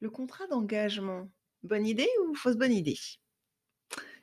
Le 0.00 0.10
contrat 0.10 0.46
d'engagement, 0.46 1.28
bonne 1.64 1.86
idée 1.86 2.08
ou 2.22 2.34
fausse 2.34 2.56
bonne 2.56 2.72
idée? 2.72 2.98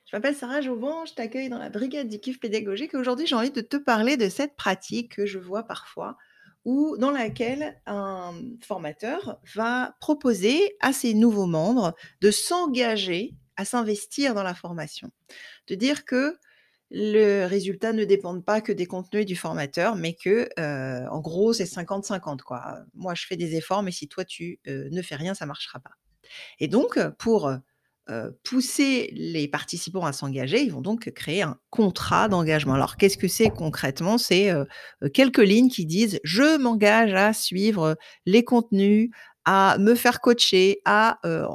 Je 0.05 0.15
m'appelle 0.15 0.35
Sarah 0.35 0.61
Jovan, 0.61 1.05
je 1.05 1.13
t'accueille 1.13 1.49
dans 1.49 1.57
la 1.57 1.69
brigade 1.69 2.07
du 2.07 2.19
kiff 2.19 2.39
pédagogique 2.39 2.93
et 2.93 2.97
aujourd'hui 2.97 3.25
j'ai 3.25 3.35
envie 3.35 3.51
de 3.51 3.61
te 3.61 3.75
parler 3.75 4.17
de 4.17 4.29
cette 4.29 4.55
pratique 4.55 5.15
que 5.15 5.25
je 5.25 5.39
vois 5.39 5.63
parfois 5.63 6.15
ou 6.63 6.95
dans 6.97 7.11
laquelle 7.11 7.81
un 7.85 8.33
formateur 8.63 9.39
va 9.53 9.95
proposer 9.99 10.77
à 10.79 10.93
ses 10.93 11.13
nouveaux 11.13 11.45
membres 11.45 11.93
de 12.21 12.31
s'engager 12.31 13.35
à 13.57 13.65
s'investir 13.65 14.33
dans 14.33 14.43
la 14.43 14.55
formation. 14.55 15.11
De 15.67 15.75
dire 15.75 16.05
que 16.05 16.37
le 16.91 17.45
résultat 17.45 17.93
ne 17.93 18.05
dépend 18.05 18.39
pas 18.41 18.61
que 18.61 18.71
des 18.71 18.85
contenus 18.85 19.25
du 19.25 19.35
formateur, 19.35 19.95
mais 19.95 20.13
que, 20.15 20.47
heu, 20.59 21.07
en 21.11 21.19
gros, 21.21 21.53
c'est 21.53 21.65
50-50 21.65 22.43
quoi. 22.43 22.79
Moi, 22.93 23.15
je 23.15 23.25
fais 23.27 23.37
des 23.37 23.55
efforts, 23.55 23.83
mais 23.83 23.91
si 23.91 24.07
toi 24.07 24.25
tu, 24.25 24.59
heu, 24.67 24.89
ne 24.91 25.01
fais 25.01 25.15
rien, 25.15 25.33
ça 25.33 25.45
marchera 25.45 25.79
pas. 25.79 25.91
Et 26.59 26.67
donc, 26.67 26.99
pour, 27.19 27.49
heu 27.49 27.59
pousser 28.43 29.09
les 29.13 29.47
participants 29.47 30.05
à 30.05 30.13
s'engager, 30.13 30.61
ils 30.61 30.71
vont 30.71 30.81
donc 30.81 31.11
créer 31.15 31.41
un 31.41 31.57
contrat 31.71 32.27
d'engagement. 32.29 32.75
Alors 32.75 32.97
qu'est-ce 32.97 33.17
que 33.17 33.27
c'est 33.27 33.49
concrètement? 33.49 34.17
C'est, 34.19 34.51
quelques 35.13 35.39
lignes 35.39 35.69
qui 35.69 35.85
disent: 35.87 36.19
«Je 36.23 36.57
m'engage 36.59 37.13
à 37.15 37.33
suivre, 37.33 37.97
les 38.27 38.43
contenus, 38.43 39.09
à 39.45 39.77
me 39.79 39.95
faire 39.95 40.21
coacher, 40.21 40.81
à, 40.85 41.19
heu», 41.25 41.45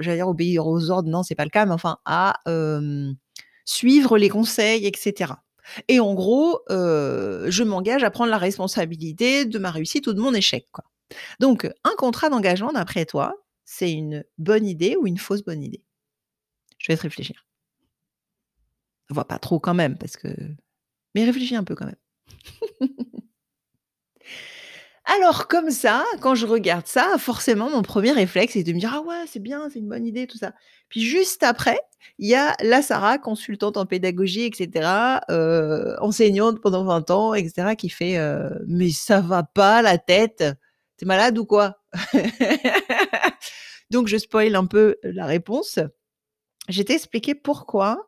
j'allais 0.00 0.16
dire 0.18 0.28
obéir 0.28 0.66
aux 0.66 0.90
ordres, 0.90 1.08
non, 1.10 1.22
c'est 1.22 1.36
pas 1.36 1.44
le 1.44 1.50
cas, 1.50 1.66
mais 1.66 1.72
enfin 1.74 1.98
à, 2.04 2.40
suivre 3.70 4.18
les 4.18 4.28
conseils 4.28 4.86
et 4.86 4.92
cetera. 4.96 5.42
Et 5.88 6.00
en 6.00 6.14
gros, 6.14 6.60
heu, 6.70 7.46
je 7.48 7.62
m'engage 7.62 8.02
à 8.02 8.10
prendre 8.10 8.30
la 8.30 8.38
responsabilité 8.38 9.44
de 9.44 9.58
ma 9.58 9.70
réussite 9.70 10.06
ou 10.08 10.12
de 10.14 10.20
mon 10.20 10.34
échec. 10.34 10.66
Donc, 11.40 11.70
un 11.84 11.94
contrat 11.98 12.30
d'engagement 12.30 12.72
d'après 12.72 13.06
toi, 13.06 13.34
c'est 13.64 13.92
une 13.92 14.24
bonne 14.38 14.66
idée 14.66 14.96
ou 14.96 15.06
une 15.06 15.18
fausse 15.18 15.42
bonne 15.44 15.62
idée? 15.62 15.84
Je 16.78 16.86
te 16.86 16.92
laisse 16.92 17.02
réfléchir. 17.02 17.44
Enfin, 19.10 19.24
pas 19.24 19.38
trop 19.38 19.58
quand 19.60 19.74
même 19.74 19.98
parce 19.98 20.16
que 20.16 20.28
mais 21.14 21.24
réfléchis 21.24 21.56
un 21.56 21.64
peu 21.64 21.74
quand 21.76 21.86
même. 21.86 21.96
Alors 25.18 25.48
comme 25.48 25.70
ça, 25.70 26.04
quand 26.20 26.34
je 26.34 26.46
regarde 26.46 26.86
ça, 26.86 27.16
forcément 27.18 27.70
mon 27.70 27.82
premier 27.82 28.12
réflexe 28.12 28.52
c'est 28.52 28.62
de 28.62 28.72
me 28.72 28.78
dire: 28.78 28.92
«Ah 28.94 29.00
ouais, 29.00 29.24
c'est 29.26 29.40
bien, 29.40 29.68
c'est 29.72 29.78
une 29.80 29.88
bonne 29.88 30.06
idée 30.06 30.26
tout 30.26 30.38
ça». 30.38 30.52
Puis 30.88 31.00
juste 31.00 31.42
après, 31.42 31.78
il 32.18 32.28
y 32.28 32.34
a 32.34 32.54
la 32.62 32.82
Sarah 32.82 33.18
consultante 33.18 33.76
en 33.76 33.86
pédagogie 33.86 34.42
et 34.46 34.52
cetera, 34.54 35.22
heu, 35.30 35.96
enseignante 36.00 36.60
pendant 36.60 36.84
20 36.84 37.10
ans 37.10 37.34
et 37.34 37.46
cetera 37.48 37.74
qui 37.76 37.88
fait, 37.88 38.18
heu: 38.18 38.50
«Mais 38.68 38.90
ça 38.90 39.20
va 39.20 39.42
pas 39.42 39.82
la 39.82 39.98
tête? 39.98 40.44
Tu 40.98 41.04
es 41.04 41.06
malade 41.08 41.38
ou 41.38 41.44
quoi?» 41.46 41.76
Donc 43.90 44.08
je 44.08 44.18
spoil 44.18 44.56
un 44.56 44.66
peu 44.66 44.96
la 45.02 45.26
réponse. 45.26 45.78
Je 46.68 46.78
vais 46.78 46.84
t'expliquer 46.84 47.34
pourquoi, 47.36 48.06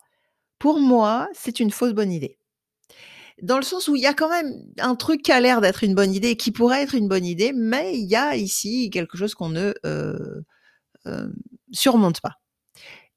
pour 0.59 0.81
moi, 0.81 1.28
c'est 1.34 1.61
une 1.61 1.70
fausse 1.72 1.94
bonne 1.94 2.12
idée. 2.12 2.39
Dans 3.41 3.56
le 3.56 3.62
sens 3.62 3.88
où 3.88 3.97
il 3.97 4.02
y 4.02 4.06
a 4.06 4.14
quand 4.14 4.28
même 4.28 4.52
un 4.78 4.94
truc 4.94 5.22
qui 5.22 5.33
a 5.33 5.41
l'air 5.41 5.61
d'être 5.61 5.84
une 5.84 5.94
bonne 5.94 6.12
idée, 6.14 6.36
qui 6.36 6.52
pourrait 6.52 6.83
être 6.83 6.94
une 6.94 7.08
bonne 7.08 7.25
idée, 7.25 7.52
mais 7.55 7.97
il 7.98 8.06
y 8.08 8.16
a 8.16 8.36
ici 8.36 8.91
quelque 8.91 9.16
chose 9.16 9.34
qu'on 9.34 9.48
ne, 9.50 9.72
heu, 9.86 10.44
hem, 11.06 11.34
surmonte 11.72 12.20
pas. 12.22 12.36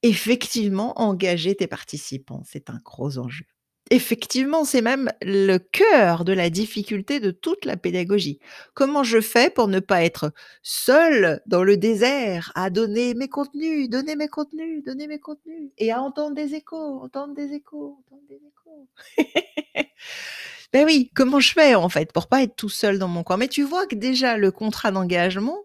Effectivement, 0.04 1.00
engager 1.02 1.56
tes 1.56 1.68
participants, 1.68 2.44
c'est 2.46 2.70
un 2.70 2.80
gros 2.86 3.18
enjeu. 3.20 3.46
Effectivement, 3.92 4.64
c'est 4.66 4.82
même 4.82 5.10
le 5.22 5.58
cœur 5.60 6.26
de 6.26 6.34
la 6.34 6.50
difficulté 6.50 7.20
de 7.20 7.30
toute 7.30 7.66
la 7.66 7.78
pédagogie. 7.78 8.40
Comment 8.74 9.04
je 9.04 9.22
fais 9.22 9.52
pour 9.52 9.68
ne 9.68 9.80
pas 9.80 10.04
être 10.04 10.32
seule 10.64 11.40
dans 11.46 11.64
le 11.64 11.78
désert 11.78 12.52
à 12.56 12.72
donner 12.72 13.14
mes 13.14 13.28
contenus, 13.28 13.88
donner 13.88 14.16
mes 14.16 14.28
contenus, 14.28 14.84
donner 14.84 15.06
mes 15.08 15.20
contenus 15.20 15.70
et 15.78 15.92
à 15.92 16.02
entendre 16.02 16.34
des 16.36 16.56
échos, 16.56 17.00
entendre 17.04 17.36
des 17.36 17.54
échos, 17.54 18.00
entendre 18.08 18.24
des 18.28 18.42
échos? 18.48 18.88
Beh 20.74 20.84
oui, 20.86 21.12
comment 21.16 21.40
je 21.40 21.54
fais 21.54 21.76
en 21.76 21.90
fait 21.90 22.12
pour 22.12 22.28
pas 22.28 22.42
être 22.44 22.56
tout 22.56 22.70
seul 22.70 22.98
dans 23.00 23.08
mon 23.08 23.24
coin? 23.24 23.38
Mais 23.38 23.48
tu 23.48 23.64
vois 23.64 23.86
que 23.88 23.96
déjà 23.96 24.38
le 24.38 24.52
contrat 24.52 24.92
d'engagement, 24.92 25.60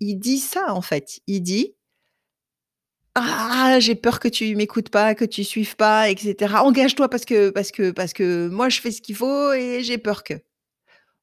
il 0.00 0.16
dit 0.16 0.38
ça 0.38 0.72
en 0.74 0.82
fait. 0.82 1.20
Il 1.26 1.40
dit 1.42 1.74
ah, 3.14 3.78
j'ai 3.80 3.94
peur 3.94 4.20
que 4.20 4.28
tu 4.28 4.56
m'écoutes 4.56 4.88
pas, 4.90 5.14
que 5.14 5.24
tu 5.24 5.44
suives 5.44 5.76
pas 5.76 6.10
et 6.10 6.16
cetera. 6.16 6.64
Engage-toi 6.64 7.08
parce 7.08 7.24
que 7.24 7.50
parce 7.50 7.70
que 7.70 7.90
parce 7.90 8.12
que 8.12 8.48
moi 8.48 8.68
je 8.68 8.80
fais 8.80 8.90
ce 8.90 9.00
qu'il 9.02 9.14
faut 9.16 9.52
et 9.52 9.82
j'ai 9.82 9.98
peur 9.98 10.24
que. 10.24 10.34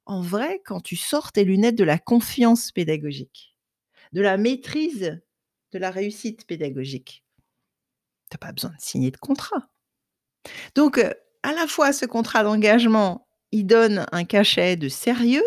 En 0.05 0.21
vrai, 0.21 0.61
quand 0.65 0.81
tu 0.81 0.95
sors 0.95 1.31
tes 1.31 1.43
lunettes 1.43 1.77
de 1.77 1.83
la 1.83 1.99
confiance 1.99 2.71
pédagogique, 2.71 3.55
de 4.13 4.21
la 4.21 4.37
maîtrise 4.37 5.21
de 5.71 5.79
la 5.79 5.91
réussite 5.91 6.45
pédagogique, 6.47 7.23
tu 8.29 8.35
as 8.35 8.37
pas 8.37 8.51
besoin 8.51 8.71
de 8.71 8.81
signer 8.81 9.11
de 9.11 9.17
contrat. 9.17 9.69
Donc, 10.75 10.97
heu, 10.97 11.13
à 11.43 11.53
la 11.53 11.67
fois 11.67 11.93
ce 11.93 12.05
contrat 12.05 12.43
d'engagement, 12.43 13.27
il 13.51 13.65
donne 13.65 14.05
un 14.11 14.23
cachet 14.25 14.75
de 14.75 14.89
sérieux, 14.89 15.45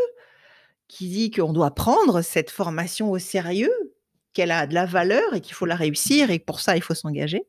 qui 0.88 1.08
dit 1.08 1.30
qu'on 1.30 1.52
doit 1.52 1.74
prendre 1.74 2.22
cette 2.22 2.50
formation 2.50 3.10
au 3.10 3.18
sérieux, 3.18 3.93
qu'elle 4.34 4.50
a 4.52 4.66
de 4.66 4.74
la 4.74 4.86
valeur 4.86 5.34
et 5.34 5.40
qu'il 5.40 5.54
faut 5.54 5.66
la 5.66 5.76
réussir 5.76 6.30
et 6.30 6.40
que 6.40 6.44
pour 6.44 6.60
ça 6.60 6.76
il 6.76 6.82
faut 6.82 6.94
s'engager. 6.94 7.44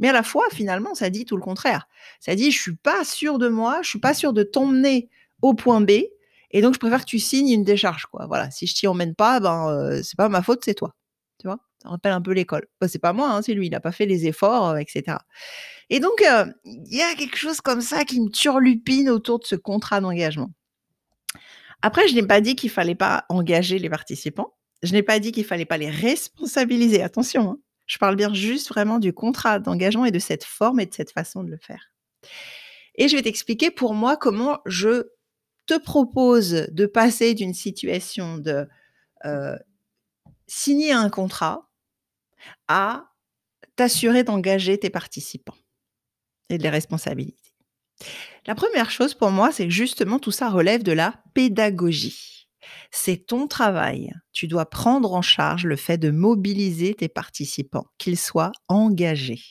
Mais 0.00 0.08
à 0.10 0.12
la 0.12 0.22
fois, 0.24 0.44
finalement, 0.52 0.94
ça 0.94 1.10
dit 1.10 1.24
tout 1.26 1.36
le 1.36 1.42
contraire. 1.42 1.88
Ça 2.20 2.34
dit: 2.34 2.50
«Je 2.52 2.60
suis 2.60 2.76
pas 2.76 3.04
sûr 3.04 3.38
de 3.38 3.48
moi, 3.48 3.80
je 3.82 3.88
suis 3.90 4.00
pas 4.00 4.14
sûr 4.14 4.32
de 4.32 4.42
t'emmener 4.42 5.08
au 5.42 5.54
point 5.54 5.80
B 5.80 5.90
et 6.52 6.62
donc 6.62 6.74
je 6.74 6.80
préfère 6.80 7.00
que 7.02 7.10
tu 7.10 7.18
signes 7.20 7.50
une 7.50 7.64
décharge, 7.64 8.06
quoi. 8.06 8.26
Voilà, 8.26 8.50
si 8.50 8.66
je 8.66 8.74
t'y 8.74 8.86
emmène 8.88 9.14
pas, 9.14 9.40
ben, 9.40 9.70
heu, 9.70 10.02
c'est 10.02 10.16
pas 10.16 10.28
ma 10.28 10.42
faute, 10.42 10.64
c'est 10.64 10.74
toi». 10.74 10.94
Tu 11.40 11.46
vois? 11.48 11.58
Ça 11.82 11.88
rappelle 11.90 12.12
un 12.12 12.20
peu 12.22 12.32
l'école. 12.32 12.66
Bah, 12.80 12.88
c'est 12.88 12.98
pas 12.98 13.12
moi, 13.14 13.30
hein, 13.30 13.42
c'est 13.42 13.54
lui, 13.54 13.68
il 13.68 13.74
a 13.74 13.80
pas 13.80 13.92
fait 13.92 14.06
les 14.06 14.26
efforts, 14.26 14.74
heu 14.74 14.80
et 14.80 14.86
cetera. 14.88 15.22
Et 15.90 16.00
donc, 16.00 16.22
heu, 16.22 16.52
il 16.64 16.96
y 16.96 17.02
a 17.02 17.14
quelque 17.14 17.36
chose 17.38 17.60
comme 17.60 17.80
ça 17.82 18.04
qui 18.04 18.20
me 18.20 18.30
turlupine 18.30 19.10
autour 19.10 19.38
de 19.40 19.46
ce 19.46 19.56
contrat 19.56 20.00
d'engagement. 20.00 20.50
Après, 21.82 22.08
je 22.08 22.14
n'ai 22.14 22.22
pas 22.26 22.40
dit 22.40 22.56
qu'il 22.56 22.70
fallait 22.70 22.94
pas 22.94 23.24
engager 23.28 23.78
les 23.78 23.88
participants. 23.90 24.54
Je 24.82 24.92
n'ai 24.92 25.02
pas 25.02 25.18
dit 25.18 25.32
qu'il 25.32 25.44
fallait 25.44 25.66
pas 25.66 25.78
les 25.78 25.90
responsabiliser, 25.90 27.02
attention, 27.02 27.52
hein. 27.52 27.58
Je 27.86 27.98
parle 27.98 28.14
bien 28.14 28.32
juste 28.32 28.68
vraiment 28.68 29.00
du 29.00 29.12
contrat 29.12 29.58
d'engagement 29.58 30.04
et 30.04 30.12
de 30.12 30.20
cette 30.20 30.44
forme 30.44 30.78
et 30.78 30.86
de 30.86 30.94
cette 30.94 31.10
façon 31.10 31.42
de 31.42 31.50
le 31.50 31.56
faire. 31.56 31.90
Et 32.94 33.08
je 33.08 33.16
vais 33.16 33.22
t'expliquer 33.22 33.72
pour 33.72 33.94
moi 33.94 34.16
comment 34.16 34.60
je 34.64 35.08
te 35.66 35.76
propose 35.76 36.68
de 36.70 36.86
passer 36.86 37.34
d'une 37.34 37.54
situation 37.54 38.38
de, 38.38 38.68
heu, 39.24 39.58
signer 40.46 40.92
un 40.92 41.10
contrat 41.10 41.68
à 42.68 43.10
t'assurer 43.76 44.24
d'engager 44.24 44.78
tes 44.78 44.90
participants 44.90 45.56
et 46.48 46.58
de 46.58 46.62
les 46.62 46.70
responsabiliser. 46.70 47.36
La 48.46 48.54
première 48.54 48.90
chose 48.90 49.14
pour 49.14 49.30
moi, 49.30 49.52
c'est 49.52 49.64
que 49.64 49.72
justement 49.72 50.18
tout 50.18 50.32
ça 50.32 50.48
relève 50.48 50.82
de 50.82 50.92
la 50.92 51.22
pédagogie. 51.34 52.39
C'est 52.90 53.26
ton 53.26 53.46
travail. 53.46 54.12
Tu 54.32 54.48
dois 54.48 54.68
prendre 54.68 55.12
en 55.12 55.22
charge 55.22 55.64
le 55.66 55.76
fait 55.76 55.98
de 55.98 56.10
mobiliser 56.10 56.94
tes 56.94 57.08
participants, 57.08 57.86
qu'ils 57.98 58.18
soient 58.18 58.52
engagés. 58.68 59.42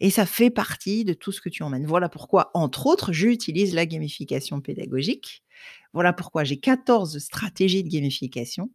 Et 0.00 0.10
ça 0.10 0.26
fait 0.26 0.50
partie 0.50 1.04
de 1.04 1.14
tout 1.14 1.32
ce 1.32 1.40
que 1.40 1.48
tu 1.48 1.62
emmènes. 1.62 1.86
Voilà 1.86 2.08
pourquoi, 2.08 2.50
entre 2.54 2.86
autres, 2.86 3.12
j'utilise 3.12 3.74
la 3.74 3.86
gamification 3.86 4.60
pédagogique. 4.60 5.42
Voilà 5.92 6.12
pourquoi 6.12 6.44
j'ai 6.44 6.58
14 6.58 7.18
stratégies 7.18 7.84
de 7.84 7.88
gamification. 7.88 8.70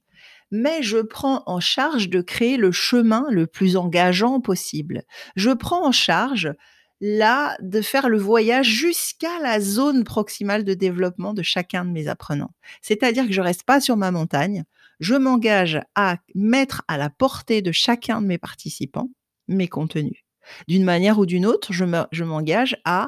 Mais 0.51 0.81
je 0.83 0.97
prends 0.97 1.43
en 1.45 1.59
charge 1.59 2.09
de 2.09 2.21
créer 2.21 2.57
le 2.57 2.71
chemin 2.71 3.25
le 3.29 3.47
plus 3.47 3.77
engageant 3.77 4.41
possible. 4.41 5.03
Je 5.35 5.51
prends 5.51 5.85
en 5.85 5.91
charge 5.91 6.53
là, 7.01 7.57
de 7.61 7.81
faire 7.81 8.09
le 8.09 8.17
voyage 8.17 8.67
jusqu'à 8.67 9.39
la 9.41 9.59
zone 9.59 10.03
proximale 10.03 10.63
de 10.63 10.73
développement 10.73 11.33
de 11.33 11.41
chacun 11.43 11.85
de 11.85 11.91
mes 11.91 12.07
apprenants. 12.07 12.53
C'est-à-dire 12.81 13.25
que 13.25 13.33
je 13.33 13.41
reste 13.41 13.63
pas 13.63 13.79
sur 13.81 13.97
ma 13.97 14.11
montagne, 14.11 14.63
je 14.99 15.15
m'engage 15.15 15.79
à 15.95 16.17
mettre 16.35 16.83
à 16.87 16.97
la 16.97 17.09
portée 17.09 17.61
de 17.61 17.71
chacun 17.71 18.21
de 18.21 18.27
mes 18.27 18.37
participants 18.37 19.09
mes 19.47 19.67
contenus. 19.67 20.23
D'une 20.67 20.83
manière 20.83 21.19
ou 21.19 21.25
d'une 21.25 21.45
autre, 21.45 21.73
je 21.73 21.85
me 21.85 22.03
je 22.11 22.23
m'engage 22.23 22.77
à 22.85 23.07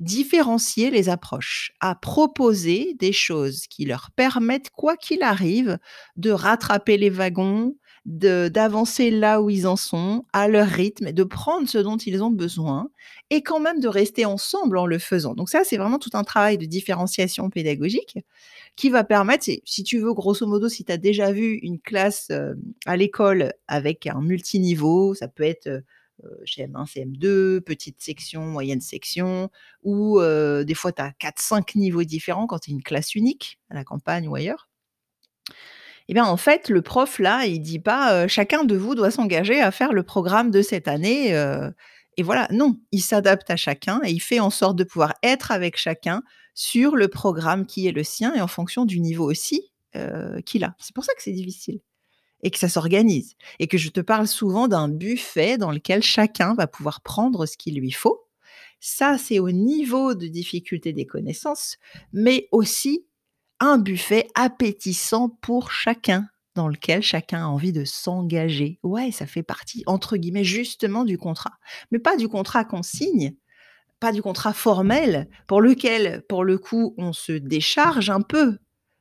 différencier 0.00 0.90
les 0.90 1.08
approches, 1.08 1.72
à 1.80 1.94
proposer 1.94 2.94
des 2.98 3.12
choses 3.12 3.66
qui 3.68 3.84
leur 3.84 4.10
permettent, 4.16 4.70
quoi 4.70 4.96
qu'il 4.96 5.22
arrive, 5.22 5.78
de 6.16 6.30
rattraper 6.30 6.96
les 6.96 7.10
wagons, 7.10 7.76
d'avancer 8.06 9.10
là 9.10 9.40
où 9.42 9.50
ils 9.50 9.66
en 9.66 9.76
sont, 9.76 10.24
à 10.32 10.48
leur 10.48 10.66
rythme 10.68 11.12
de 11.12 11.24
prendre 11.24 11.68
ce 11.68 11.78
dont 11.78 11.96
ils 11.96 12.22
ont 12.22 12.30
besoin 12.30 12.88
et 13.30 13.42
quand 13.42 13.60
même 13.60 13.80
de 13.80 13.88
rester 13.88 14.24
ensemble 14.26 14.78
en 14.78 14.86
le 14.86 14.98
faisant. 14.98 15.34
Donc 15.34 15.48
ça, 15.50 15.62
c'est 15.64 15.76
vraiment 15.76 15.98
tout 15.98 16.10
un 16.14 16.24
travail 16.24 16.58
de 16.58 16.66
différenciation 16.66 17.48
pédagogique 17.50 18.18
qui 18.76 18.90
va 18.90 19.04
permettre 19.04 19.46
si 19.66 19.84
tu 19.84 19.98
veux, 20.00 20.14
grosso 20.14 20.46
modo, 20.46 20.68
si 20.68 20.84
tu 20.84 20.92
as 20.92 20.98
déjà 20.98 21.32
vu 21.32 21.54
une 21.62 21.80
classe, 21.80 22.28
heu, 22.32 22.56
à 22.86 22.96
l'école 22.96 23.52
avec 23.68 24.06
un 24.08 24.22
multiniveau, 24.22 25.14
ça 25.14 25.28
peut 25.28 25.44
être, 25.44 25.68
heu 25.68 25.82
heu, 26.24 26.42
CM1, 26.46 26.86
CM2, 26.86 27.60
petite 27.62 28.00
section, 28.02 28.42
moyenne 28.46 28.80
section 28.80 29.50
ou 29.84 30.20
des 30.64 30.74
fois 30.74 30.92
tu 30.92 31.02
as 31.02 31.12
4-5 31.18 31.74
niveaux 31.76 32.04
différents 32.04 32.46
quand 32.48 32.60
tu 32.60 32.70
es 32.72 32.74
une 32.74 32.82
classe 32.84 33.14
unique, 33.16 33.60
à 33.70 33.74
la 33.76 33.84
campagne 33.84 34.28
ou 34.28 34.34
ailleurs. 34.36 34.66
Eh 36.08 36.14
bien, 36.14 36.24
en 36.24 36.36
fait, 36.36 36.68
le 36.68 36.82
prof, 36.82 37.18
là, 37.18 37.46
il 37.46 37.60
dit 37.60 37.78
pas, 37.78 38.26
«Chacun 38.28 38.64
de 38.64 38.76
vous 38.76 38.94
doit 38.94 39.10
s'engager 39.10 39.60
à 39.60 39.70
faire 39.70 39.92
le 39.92 40.02
programme 40.02 40.50
de 40.50 40.62
cette 40.62 40.88
année, 40.88 41.34
heu» 41.34 41.72
et 42.18 42.22
voilà. 42.22 42.46
Non, 42.50 42.78
il 42.92 43.00
s'adapte 43.00 43.48
à 43.50 43.56
chacun 43.56 44.00
et 44.04 44.10
il 44.10 44.20
fait 44.20 44.38
en 44.40 44.50
sorte 44.50 44.76
de 44.76 44.84
pouvoir 44.84 45.14
être 45.22 45.50
avec 45.50 45.78
chacun 45.78 46.22
sur 46.54 46.94
le 46.94 47.08
programme 47.08 47.64
qui 47.64 47.86
est 47.86 47.92
le 47.92 48.04
sien 48.04 48.34
et 48.34 48.40
en 48.42 48.46
fonction 48.48 48.84
du 48.84 49.00
niveau 49.00 49.24
aussi, 49.30 49.72
qu'il 50.44 50.64
a. 50.64 50.74
C'est 50.78 50.94
pour 50.94 51.04
ça 51.04 51.14
que 51.14 51.22
c'est 51.22 51.32
difficile 51.32 51.80
et 52.42 52.50
que 52.50 52.58
ça 52.58 52.68
s'organise 52.68 53.36
et 53.60 53.66
que 53.66 53.78
je 53.78 53.88
te 53.88 54.00
parle 54.00 54.26
souvent 54.26 54.68
d'un 54.68 54.88
buffet 54.88 55.56
dans 55.58 55.70
lequel 55.70 56.02
chacun 56.02 56.54
va 56.54 56.66
pouvoir 56.66 57.00
prendre 57.00 57.46
ce 57.46 57.56
qu'il 57.56 57.78
lui 57.78 57.92
faut. 57.92 58.20
Ça, 58.80 59.16
c'est 59.16 59.38
au 59.38 59.50
niveau 59.50 60.14
de 60.14 60.26
difficulté 60.26 60.92
des 60.92 61.06
connaissances, 61.06 61.78
mais 62.12 62.48
aussi 62.52 63.06
un 63.62 63.78
buffet 63.78 64.28
appétissant 64.34 65.28
pour 65.28 65.70
chacun, 65.70 66.26
dans 66.56 66.66
lequel 66.66 67.00
chacun 67.00 67.44
a 67.44 67.46
envie 67.46 67.72
de 67.72 67.84
s'engager. 67.84 68.80
Ouais, 68.82 69.12
ça 69.12 69.24
fait 69.24 69.44
partie, 69.44 69.84
entre 69.86 70.16
guillemets, 70.16 70.42
justement 70.42 71.04
du 71.04 71.16
contrat. 71.16 71.52
Mais 71.92 72.00
pas 72.00 72.16
du 72.16 72.28
contrat 72.28 72.64
qu'on 72.64 72.82
signe, 72.82 73.36
pas 74.00 74.10
du 74.10 74.20
contrat 74.20 74.52
formel, 74.52 75.28
pour 75.46 75.60
lequel, 75.60 76.22
pour 76.28 76.42
le 76.42 76.58
coup, 76.58 76.92
on 76.98 77.12
se 77.12 77.30
décharge 77.30 78.10
un 78.10 78.20
peu 78.20 78.58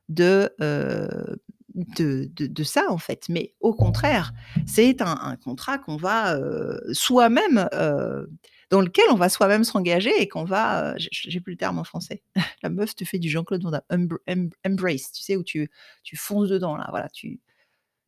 de, 0.09 0.51
euh, 0.61 1.35
de, 1.73 2.29
de, 2.37 2.63
ça, 2.63 2.83
en 2.89 2.99
fait. 2.99 3.29
Mais 3.29 3.55
au 3.61 3.73
contraire, 3.73 4.31
c'est 4.67 5.01
un, 5.01 5.17
un 5.23 5.37
contrat 5.37 5.79
qu'on 5.79 5.97
va 5.97 6.35
euh, 6.35 6.79
soi-même, 6.93 7.67
euh, 7.73 8.27
dans 8.71 8.81
lequel 8.81 9.05
on 9.11 9.15
va 9.15 9.29
soi-même 9.29 9.63
s'engager 9.63 10.11
et 10.19 10.27
qu'on 10.27 10.45
va, 10.45 10.91
euh, 10.91 10.93
j'ai 10.97 11.41
plus 11.41 11.51
le 11.51 11.57
terme 11.57 11.77
en 11.77 11.83
français, 11.83 12.23
la 12.63 12.69
meuf 12.69 12.95
te 12.95 13.05
fait 13.05 13.19
du 13.19 13.29
Jean-Claude 13.29 13.61
Van 13.63 13.71
Damme, 13.71 13.81
embr- 13.91 14.19
em- 14.27 14.49
embrace, 14.65 15.11
tu 15.11 15.21
sais, 15.21 15.35
où 15.35 15.43
tu, 15.43 15.69
tu 16.03 16.15
fonces 16.15 16.49
dedans, 16.49 16.75
là, 16.75 16.87
voilà, 16.89 17.09
tu 17.09 17.39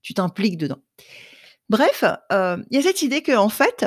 tu 0.02 0.14
t'impliques 0.14 0.58
dedans. 0.58 0.80
Bref, 1.70 2.04
euh, 2.34 2.58
il 2.70 2.76
y 2.76 2.80
a 2.80 2.84
cette 2.84 3.04
idée 3.04 3.22
que, 3.22 3.32
en 3.38 3.48
fait, 3.48 3.86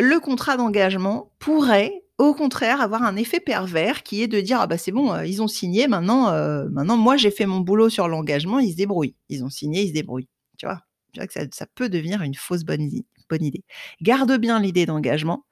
le 0.00 0.18
contrat 0.18 0.56
d'engagement 0.56 1.32
pourrait 1.38 2.02
au 2.18 2.34
contraire 2.34 2.80
avoir 2.80 3.02
un 3.04 3.16
effet 3.16 3.40
pervers 3.40 4.02
qui 4.02 4.22
est 4.22 4.28
de 4.28 4.40
dire 4.40 4.60
ah 4.60 4.66
bah 4.68 4.78
c'est 4.78 4.92
bon 4.92 5.12
euh, 5.12 5.26
ils 5.26 5.42
ont 5.42 5.48
signé 5.48 5.88
maintenant 5.88 6.30
maintenant 6.70 6.96
moi 6.96 7.16
j'ai 7.16 7.32
fait 7.32 7.44
mon 7.46 7.58
boulot 7.58 7.88
sur 7.88 8.06
l'engagement 8.06 8.60
ils 8.60 8.72
se 8.72 8.76
débrouillent. 8.76 9.16
Ils 9.28 9.44
ont 9.44 9.50
signé 9.50 9.82
ils 9.82 9.88
se 9.88 9.94
débrouillent. 9.94 10.28
Tu 10.58 10.66
vois? 10.66 10.80
Tu 11.12 11.20
vois 11.20 11.26
que 11.26 11.32
ça, 11.52 11.66
peut 11.74 11.88
devenir 11.88 12.22
une 12.22 12.34
fausse 12.34 12.64
bonne, 12.64 12.88
bonne 13.28 13.44
idée. 13.44 13.64
Garde 14.02 14.36
bien 14.38 14.60
l'idée 14.60 14.86
d'engagement 14.86 15.44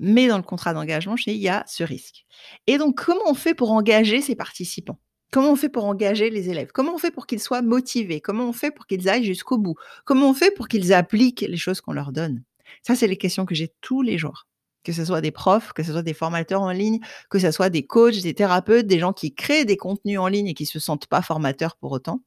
mais 0.00 0.26
dans 0.26 0.38
le 0.38 0.42
contrat 0.42 0.74
d'engagement 0.74 1.14
il 1.26 1.36
y 1.36 1.48
a 1.48 1.62
ce 1.68 1.84
risque. 1.84 2.24
Et 2.66 2.78
donc 2.78 3.04
comment 3.04 3.28
on 3.28 3.34
fait 3.34 3.54
pour 3.54 3.70
engager 3.70 4.20
ces 4.20 4.34
participants? 4.34 4.98
Comment 5.30 5.52
on 5.52 5.56
fait 5.56 5.68
pour 5.68 5.84
engager 5.84 6.28
les 6.28 6.50
élèves? 6.50 6.70
Comment 6.74 6.94
on 6.94 6.98
fait 6.98 7.12
pour 7.12 7.26
qu'ils 7.26 7.38
soient 7.38 7.62
motivés? 7.62 8.20
Comment 8.20 8.48
on 8.48 8.52
fait 8.52 8.72
pour 8.72 8.86
qu'ils 8.86 9.08
aillent 9.08 9.24
jusqu'au 9.24 9.58
bout? 9.58 9.76
Comment 10.04 10.30
on 10.30 10.34
fait 10.34 10.50
pour 10.50 10.66
qu'ils 10.66 10.92
appliquent 10.92 11.44
les 11.46 11.56
choses 11.56 11.80
qu'on 11.80 11.92
leur 11.92 12.10
donne? 12.10 12.42
Ça, 12.82 12.96
c'est 12.96 13.06
les 13.06 13.16
questions 13.16 13.46
que 13.46 13.54
j'ai 13.54 13.72
tous 13.80 14.02
les 14.02 14.18
jours. 14.18 14.48
Que 14.82 14.92
ce 14.92 15.04
soit 15.04 15.20
des 15.20 15.30
profs, 15.30 15.72
que 15.72 15.84
ce 15.84 15.92
soit 15.92 16.02
des 16.02 16.14
formateurs 16.14 16.62
en 16.62 16.72
ligne, 16.72 16.98
que 17.28 17.38
ce 17.38 17.52
soit 17.52 17.70
des 17.70 17.86
coachs, 17.86 18.22
des 18.22 18.34
thérapeutes, 18.34 18.86
des 18.86 18.98
gens 18.98 19.12
qui 19.12 19.32
créent 19.32 19.64
des 19.64 19.76
contenus 19.76 20.18
en 20.18 20.26
ligne 20.26 20.48
et 20.48 20.54
qui 20.54 20.66
se 20.66 20.80
sentent 20.80 21.06
pas 21.06 21.22
formateurs 21.22 21.76
pour 21.76 21.92
autant, 21.92 22.22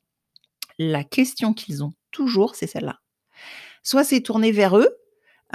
la 0.77 1.03
question 1.03 1.53
qu'ils 1.53 1.83
ont 1.83 1.93
toujours, 2.11 2.55
c'est 2.55 2.67
celle-là. 2.67 2.99
Soit 3.81 4.03
c'est 4.03 4.21
tourné 4.21 4.51
vers 4.51 4.77
eux, 4.77 4.95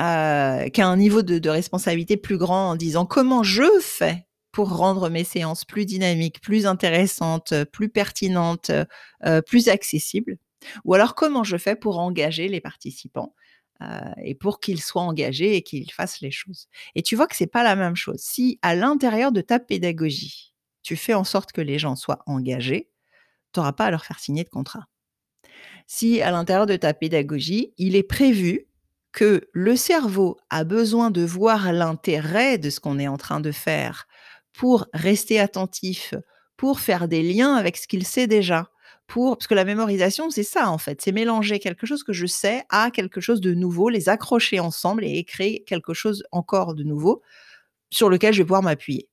euh, 0.00 0.68
un 0.76 0.96
niveau 0.96 1.22
de, 1.22 1.38
de 1.38 1.50
responsabilité 1.50 2.16
plus 2.16 2.38
grand 2.38 2.70
en 2.70 2.76
disant 2.76 3.06
comment 3.06 3.42
je 3.42 3.80
fais 3.80 4.26
pour 4.52 4.76
rendre 4.76 5.08
mes 5.08 5.24
séances 5.24 5.64
plus 5.64 5.86
dynamiques, 5.86 6.40
plus 6.40 6.66
intéressantes, 6.66 7.54
plus 7.72 7.88
pertinentes, 7.88 8.70
euh, 9.24 9.42
plus 9.42 9.68
accessibles, 9.68 10.38
ou 10.84 10.94
alors 10.94 11.14
comment 11.14 11.44
je 11.44 11.56
fais 11.56 11.76
pour 11.76 11.98
engager 11.98 12.48
les 12.48 12.60
participants 12.60 13.34
euh, 13.82 14.00
et 14.24 14.34
pour 14.34 14.60
qu'ils 14.60 14.80
soient 14.80 15.02
engagés 15.02 15.56
et 15.56 15.62
qu'ils 15.62 15.92
fassent 15.92 16.20
les 16.20 16.30
choses. 16.30 16.68
Et 16.94 17.02
tu 17.02 17.14
vois 17.14 17.26
que 17.26 17.36
c'est 17.36 17.46
pas 17.46 17.62
la 17.62 17.76
même 17.76 17.96
chose. 17.96 18.18
Si 18.18 18.58
à 18.62 18.74
l'intérieur 18.74 19.32
de 19.32 19.40
ta 19.40 19.58
pédagogie, 19.58 20.54
tu 20.82 20.96
fais 20.96 21.14
en 21.14 21.24
sorte 21.24 21.52
que 21.52 21.60
les 21.60 21.78
gens 21.78 21.96
soient 21.96 22.22
engagés, 22.26 22.90
tu 23.52 23.60
n'auras 23.60 23.72
pas 23.72 23.86
à 23.86 23.90
leur 23.90 24.04
faire 24.04 24.18
signer 24.18 24.44
de 24.44 24.48
contrat. 24.48 24.86
Si 25.86 26.20
à 26.22 26.30
l'intérieur 26.30 26.66
de 26.66 26.76
ta 26.76 26.94
pédagogie, 26.94 27.72
il 27.78 27.96
est 27.96 28.02
prévu 28.02 28.67
que 29.18 29.48
le 29.52 29.74
cerveau 29.74 30.36
a 30.48 30.62
besoin 30.62 31.10
de 31.10 31.22
voir 31.24 31.72
l'intérêt 31.72 32.56
de 32.56 32.70
ce 32.70 32.78
qu'on 32.78 33.00
est 33.00 33.08
en 33.08 33.16
train 33.16 33.40
de 33.40 33.50
faire 33.50 34.06
pour 34.52 34.86
rester 34.94 35.40
attentif, 35.40 36.14
pour 36.56 36.78
faire 36.78 37.08
des 37.08 37.24
liens 37.24 37.56
avec 37.56 37.78
ce 37.78 37.88
qu'il 37.88 38.06
sait 38.06 38.28
déjà, 38.28 38.70
pour 39.08 39.36
parce 39.36 39.48
que 39.48 39.56
la 39.56 39.64
mémorisation, 39.64 40.30
c'est 40.30 40.44
ça 40.44 40.70
en 40.70 40.78
fait, 40.78 41.02
c'est 41.02 41.10
mélanger 41.10 41.58
quelque 41.58 41.84
chose 41.84 42.04
que 42.04 42.12
je 42.12 42.26
sais 42.26 42.62
à 42.68 42.92
quelque 42.92 43.20
chose 43.20 43.40
de 43.40 43.54
nouveau, 43.54 43.88
les 43.88 44.08
accrocher 44.08 44.60
ensemble 44.60 45.04
et 45.04 45.24
créer 45.24 45.64
quelque 45.64 45.94
chose 45.94 46.22
encore 46.30 46.76
de 46.76 46.84
nouveau 46.84 47.20
sur 47.90 48.10
lequel 48.10 48.32
je 48.32 48.38
vais 48.38 48.46
pouvoir 48.46 48.62
m'appuyer. 48.62 49.08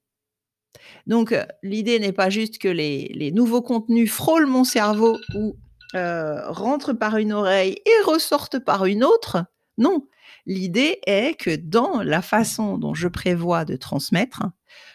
Donc 1.07 1.31
euh, 1.31 1.45
l'idée 1.63 1.97
n'est 1.97 2.11
pas 2.11 2.29
juste 2.29 2.59
que 2.59 2.67
les, 2.67 3.31
nouveaux 3.33 3.63
contenus 3.63 4.11
frôlent 4.11 4.45
mon 4.45 4.65
cerveau 4.65 5.17
ou 5.33 5.55
euh, 5.95 6.47
rentrent 6.51 6.93
par 6.93 7.17
une 7.17 7.33
oreille 7.33 7.79
et 7.87 8.03
ressortent 8.05 8.59
par 8.59 8.85
une 8.85 9.03
autre. 9.03 9.47
Non, 9.77 10.07
l'idée 10.45 10.99
est 11.05 11.37
que 11.39 11.55
dans 11.55 12.01
la 12.01 12.21
façon 12.21 12.77
dont 12.77 12.93
je 12.93 13.07
prévois 13.07 13.65
de 13.65 13.75
transmettre, 13.75 14.43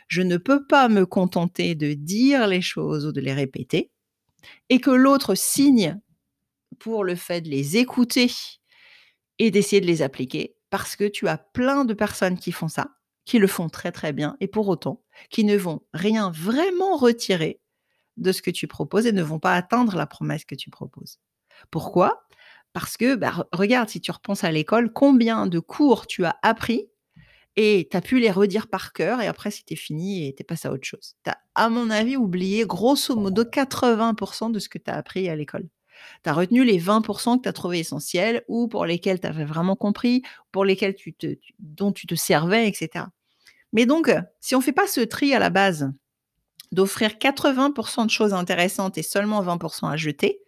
je 0.09 0.23
ne 0.23 0.37
peux 0.37 0.67
pas 0.67 0.89
me 0.89 1.07
contenter 1.07 1.75
de 1.75 1.93
dire 1.93 2.47
les 2.47 2.63
choses 2.63 3.07
ou 3.07 3.13
de 3.13 3.21
les 3.21 3.35
répéter 3.35 3.91
et 4.69 4.81
que 4.81 4.91
l'autre 4.91 5.35
signe 5.35 6.01
pour 6.79 7.05
le 7.05 7.15
fait 7.15 7.43
de 7.43 7.51
les 7.51 7.77
écouter 7.77 8.31
et 9.39 9.51
d'essayer 9.51 9.81
de 9.81 9.87
les 9.87 10.03
appliquer 10.03 10.57
parce 10.71 10.97
que 10.97 11.05
tu 11.09 11.29
as 11.29 11.39
plein 11.39 11.85
de 11.85 11.95
personnes 11.95 12.39
qui 12.39 12.53
font 12.53 12.69
ça, 12.69 12.97
qui 13.25 13.39
le 13.39 13.47
font 13.47 13.69
très 13.69 13.93
très 13.93 14.13
bien 14.13 14.37
et 14.41 14.49
pour 14.49 14.69
autant 14.69 15.03
qui 15.31 15.45
ne 15.45 15.57
vont 15.57 15.83
rien 15.93 16.31
vraiment 16.31 16.97
retirer 16.97 17.61
de 18.17 18.33
ce 18.33 18.43
que 18.43 18.51
tu 18.51 18.67
proposes 18.67 19.07
et 19.07 19.13
ne 19.13 19.23
vont 19.23 19.39
pas 19.39 19.55
atteindre 19.55 19.97
la 19.97 20.07
promesse 20.07 20.45
que 20.45 20.55
tu 20.55 20.71
proposes. 20.71 21.19
Pourquoi? 21.71 22.27
Parce 22.73 22.97
que, 22.97 23.17
bah, 23.17 23.47
regarde, 23.53 23.89
si 23.89 24.01
tu 24.01 24.11
repenses 24.11 24.45
à 24.45 24.53
l'école, 24.53 24.93
combien 24.93 25.47
de 25.47 25.59
cours 25.59 26.07
tu 26.07 26.25
as 26.25 26.37
appris 26.43 26.89
et 27.57 27.89
tu 27.91 27.97
as 27.97 28.01
pu 28.01 28.21
les 28.21 28.31
redire 28.31 28.69
par 28.69 28.93
cœur 28.93 29.21
et 29.21 29.27
après 29.27 29.51
c'était 29.51 29.77
fini 29.77 30.27
et 30.27 30.35
tu 30.35 30.43
es 30.43 30.45
passé 30.45 30.69
à 30.69 30.73
autre 30.73 30.87
chose. 30.87 31.15
Tu 31.25 31.31
as, 31.31 31.39
à 31.57 31.69
mon 31.69 31.91
avis, 31.91 32.17
oublié 32.17 32.65
grosso 32.65 33.17
modo 33.17 33.43
80% 33.43 34.53
de 34.53 34.59
ce 34.59 34.69
que 34.69 34.79
tu 34.79 34.91
as 34.91 34.95
appris 34.95 35.29
à 35.29 35.35
l'école. 35.35 35.69
Tu 36.23 36.31
as 36.31 36.33
retenu 36.33 36.65
les 36.65 36.81
20% 36.81 37.39
que 37.39 37.43
tu 37.43 37.49
as 37.49 37.53
trouvé 37.53 37.81
essentiels 37.81 38.45
ou 38.49 38.69
pour 38.69 38.87
lesquels 38.87 39.21
tu 39.21 39.27
avais 39.27 39.45
vraiment 39.45 39.77
compris, 39.77 40.23
pour 40.53 40.65
lesquels 40.65 40.95
tu 40.95 41.13
te, 41.13 41.37
dont 41.59 41.93
tu 41.93 42.07
te 42.07 42.15
servais, 42.15 42.69
etc. 42.69 43.07
Mais 43.73 43.87
donc, 43.87 44.11
si 44.41 44.55
on 44.55 44.59
ne 44.59 44.65
fait 44.65 44.73
pas 44.73 44.87
ce 44.87 45.01
tri 45.01 45.35
à 45.35 45.39
la 45.39 45.51
base, 45.51 45.93
d'offrir 46.73 47.11
80% 47.19 48.07
de 48.07 48.11
choses 48.11 48.33
intéressantes 48.33 48.97
et 48.97 49.03
seulement 49.03 49.43
20% 49.43 49.91
à 49.91 49.97
jeter, 49.97 50.41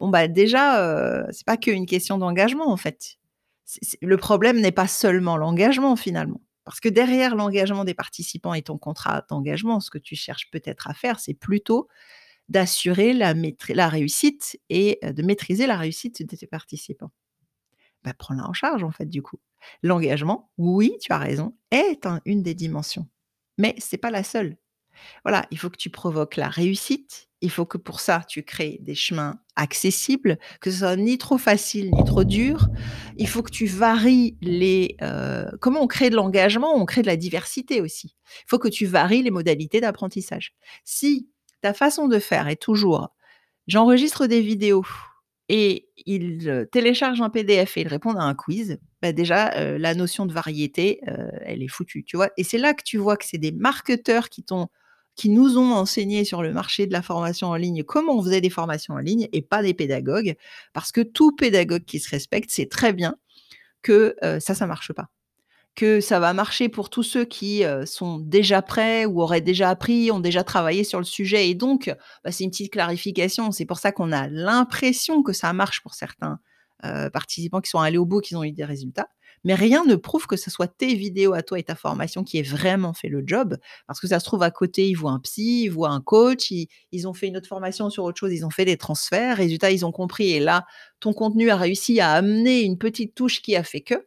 bon 0.00 0.08
bah 0.08 0.28
déjà, 0.28 0.82
euh, 0.82 1.24
c'est 1.30 1.46
pas 1.46 1.56
qu'une 1.56 1.86
question 1.86 2.18
d'engagement 2.18 2.70
en 2.70 2.76
fait. 2.76 3.16
Le 4.02 4.16
problème 4.16 4.60
n'est 4.60 4.72
pas 4.72 4.88
seulement 4.88 5.36
l'engagement 5.36 5.96
finalement. 5.96 6.40
Parce 6.64 6.80
que 6.80 6.88
derrière 6.88 7.36
l'engagement 7.36 7.84
des 7.84 7.94
participants 7.94 8.54
et 8.54 8.62
ton 8.62 8.78
contrat 8.78 9.24
d'engagement, 9.28 9.80
ce 9.80 9.90
que 9.90 9.98
tu 9.98 10.16
cherches 10.16 10.50
peut-être 10.50 10.88
à 10.88 10.94
faire, 10.94 11.20
c'est 11.20 11.34
plutôt 11.34 11.88
d'assurer 12.48 13.12
la, 13.12 13.88
réussite 13.88 14.58
et 14.68 14.98
de 15.02 15.22
maîtriser 15.22 15.66
la 15.66 15.76
réussite 15.76 16.26
de 16.26 16.36
tes 16.36 16.46
participants. 16.46 17.10
Bah, 18.02 18.12
prends-la 18.16 18.46
en 18.48 18.52
charge 18.52 18.84
en 18.84 18.90
fait 18.90 19.06
du 19.06 19.22
coup. 19.22 19.40
L'engagement, 19.82 20.50
oui, 20.58 20.96
tu 21.00 21.12
as 21.12 21.18
raison, 21.18 21.56
est 21.70 22.04
un, 22.06 22.20
une 22.26 22.42
des 22.42 22.54
dimensions, 22.54 23.08
mais 23.56 23.74
c'est 23.78 23.98
pas 23.98 24.10
la 24.10 24.22
seule. 24.22 24.58
Voilà, 25.24 25.46
il 25.50 25.58
faut 25.58 25.70
que 25.70 25.76
tu 25.76 25.90
provoques 25.90 26.36
la 26.36 26.48
réussite. 26.48 27.28
Il 27.44 27.50
faut 27.50 27.66
que 27.66 27.78
pour 27.78 28.00
ça, 28.00 28.22
tu 28.26 28.42
crées 28.42 28.78
des 28.80 28.94
chemins 28.94 29.38
accessibles, 29.54 30.38
que 30.60 30.70
ce 30.70 30.78
soit 30.78 30.96
ni 30.96 31.18
trop 31.18 31.38
facile 31.38 31.90
ni 31.92 32.04
trop 32.04 32.24
dur. 32.24 32.68
Il 33.18 33.28
faut 33.28 33.42
que 33.42 33.50
tu 33.50 33.66
varies 33.66 34.36
les. 34.40 34.96
Euh, 35.02 35.50
comment 35.60 35.82
on 35.82 35.86
crée 35.86 36.10
de 36.10 36.16
l'engagement 36.16 36.74
On 36.74 36.86
crée 36.86 37.02
de 37.02 37.06
la 37.06 37.16
diversité 37.16 37.80
aussi. 37.80 38.16
Il 38.40 38.48
faut 38.48 38.58
que 38.58 38.68
tu 38.68 38.86
varies 38.86 39.22
les 39.22 39.30
modalités 39.30 39.80
d'apprentissage. 39.80 40.54
Si 40.84 41.28
ta 41.60 41.74
façon 41.74 42.08
de 42.08 42.18
faire 42.18 42.48
est 42.48 42.60
toujours 42.60 43.10
j'enregistre 43.66 44.26
des 44.26 44.40
vidéos 44.40 44.84
et 45.48 45.88
ils 46.06 46.66
téléchargent 46.72 47.20
un 47.20 47.30
PDF 47.30 47.76
et 47.76 47.82
ils 47.82 47.88
répondent 47.88 48.18
à 48.18 48.22
un 48.22 48.34
quiz, 48.34 48.78
bah 49.02 49.12
déjà, 49.12 49.52
euh, 49.56 49.76
la 49.78 49.94
notion 49.94 50.24
de 50.24 50.32
variété, 50.32 51.00
euh, 51.08 51.28
elle 51.42 51.62
est 51.62 51.68
foutue, 51.68 52.04
tu 52.04 52.16
vois. 52.16 52.30
Et 52.38 52.44
c'est 52.44 52.58
là 52.58 52.72
que 52.72 52.82
tu 52.82 52.96
vois 52.96 53.16
que 53.18 53.26
c'est 53.26 53.38
des 53.38 53.52
marketeurs 53.52 54.30
qui 54.30 54.42
t'ont 54.42 54.68
qui 55.16 55.30
nous 55.30 55.58
ont 55.58 55.72
enseigné 55.74 56.24
sur 56.24 56.42
le 56.42 56.52
marché 56.52 56.86
de 56.86 56.92
la 56.92 57.02
formation 57.02 57.48
en 57.48 57.56
ligne 57.56 57.84
comment 57.84 58.16
on 58.18 58.22
faisait 58.22 58.40
des 58.40 58.50
formations 58.50 58.94
en 58.94 58.98
ligne 58.98 59.28
et 59.32 59.42
pas 59.42 59.62
des 59.62 59.74
pédagogues, 59.74 60.36
parce 60.72 60.92
que 60.92 61.00
tout 61.02 61.32
pédagogue 61.32 61.84
qui 61.84 62.00
se 62.00 62.10
respecte 62.10 62.50
sait 62.50 62.66
très 62.66 62.92
bien 62.92 63.16
que 63.82 64.16
euh, 64.24 64.40
ça, 64.40 64.54
ça 64.54 64.66
marche 64.66 64.92
pas. 64.92 65.08
que 65.76 66.00
ça 66.00 66.20
va 66.20 66.32
marcher 66.34 66.68
pour 66.68 66.88
tous 66.90 67.02
ceux 67.02 67.24
qui, 67.24 67.64
heu, 67.64 67.84
sont 67.86 68.18
déjà 68.18 68.62
prêts 68.62 69.06
ou 69.06 69.20
auraient 69.22 69.40
déjà 69.40 69.70
appris, 69.70 70.10
ont 70.12 70.20
déjà 70.20 70.44
travaillé 70.44 70.84
sur 70.84 70.98
le 71.00 71.04
sujet 71.04 71.48
et 71.50 71.54
donc, 71.56 71.92
bah, 72.24 72.30
c'est 72.32 72.44
une 72.44 72.50
petite 72.50 72.72
clarification. 72.72 73.50
C'est 73.52 73.64
pour 73.66 73.78
ça 73.78 73.90
qu'on 73.92 74.12
a 74.12 74.28
l'impression 74.28 75.22
que 75.24 75.32
ça 75.32 75.52
marche 75.52 75.82
pour 75.82 75.94
certains, 75.94 76.38
heu, 76.84 77.10
participants 77.10 77.60
qui 77.60 77.70
sont 77.70 77.80
allés 77.80 77.98
au 77.98 78.06
bout, 78.06 78.20
qui 78.20 78.36
ont 78.36 78.44
eu 78.44 78.52
des 78.52 78.64
résultats. 78.64 79.08
Mais 79.44 79.54
rien 79.54 79.84
ne 79.84 79.94
prouve 79.94 80.26
que 80.26 80.36
ce 80.36 80.50
soit 80.50 80.68
tes 80.68 80.94
vidéos 80.94 81.34
à 81.34 81.42
toi 81.42 81.58
et 81.58 81.62
ta 81.62 81.74
formation 81.74 82.24
qui 82.24 82.38
aient 82.38 82.42
vraiment 82.42 82.94
fait 82.94 83.08
le 83.08 83.22
job. 83.26 83.58
Parce 83.86 84.00
que 84.00 84.06
ça 84.06 84.18
se 84.18 84.24
trouve 84.24 84.42
à 84.42 84.50
côté, 84.50 84.88
ils 84.88 84.94
voient 84.94 85.12
un 85.12 85.20
psy, 85.20 85.64
ils 85.64 85.68
voient 85.68 85.90
un 85.90 86.00
coach, 86.00 86.50
ils, 86.50 86.68
ils 86.92 87.06
ont 87.06 87.12
fait 87.12 87.26
une 87.26 87.36
autre 87.36 87.48
formation 87.48 87.90
sur 87.90 88.04
autre 88.04 88.18
chose, 88.18 88.32
ils 88.32 88.46
ont 88.46 88.50
fait 88.50 88.64
des 88.64 88.78
transferts, 88.78 89.36
résultat, 89.36 89.70
ils 89.70 89.84
ont 89.84 89.92
compris. 89.92 90.30
Et 90.30 90.40
là, 90.40 90.66
ton 91.00 91.12
contenu 91.12 91.50
a 91.50 91.56
réussi 91.56 92.00
à 92.00 92.12
amener 92.12 92.62
une 92.62 92.78
petite 92.78 93.14
touche 93.14 93.42
qui 93.42 93.54
a 93.54 93.62
fait 93.62 93.82
que. 93.82 94.06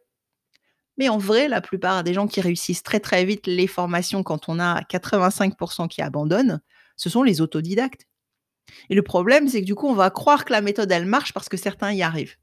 Mais 0.98 1.08
en 1.08 1.18
vrai, 1.18 1.46
la 1.46 1.60
plupart 1.60 2.02
des 2.02 2.12
gens 2.12 2.26
qui 2.26 2.40
réussissent 2.40 2.82
très 2.82 3.00
très 3.00 3.24
vite 3.24 3.46
les 3.46 3.68
formations 3.68 4.24
quand 4.24 4.48
on 4.48 4.58
a 4.58 4.82
85% 4.82 5.86
qui 5.86 6.02
abandonnent, 6.02 6.60
ce 6.96 7.08
sont 7.08 7.22
les 7.22 7.40
autodidactes. 7.40 8.06
Et 8.90 8.94
le 8.96 9.02
problème, 9.02 9.48
c'est 9.48 9.60
que 9.60 9.66
du 9.66 9.76
coup, 9.76 9.86
on 9.86 9.94
va 9.94 10.10
croire 10.10 10.44
que 10.44 10.52
la 10.52 10.60
méthode, 10.60 10.90
elle 10.90 11.06
marche 11.06 11.32
parce 11.32 11.48
que 11.48 11.56
certains 11.56 11.92
y 11.92 12.02
arrivent. 12.02 12.36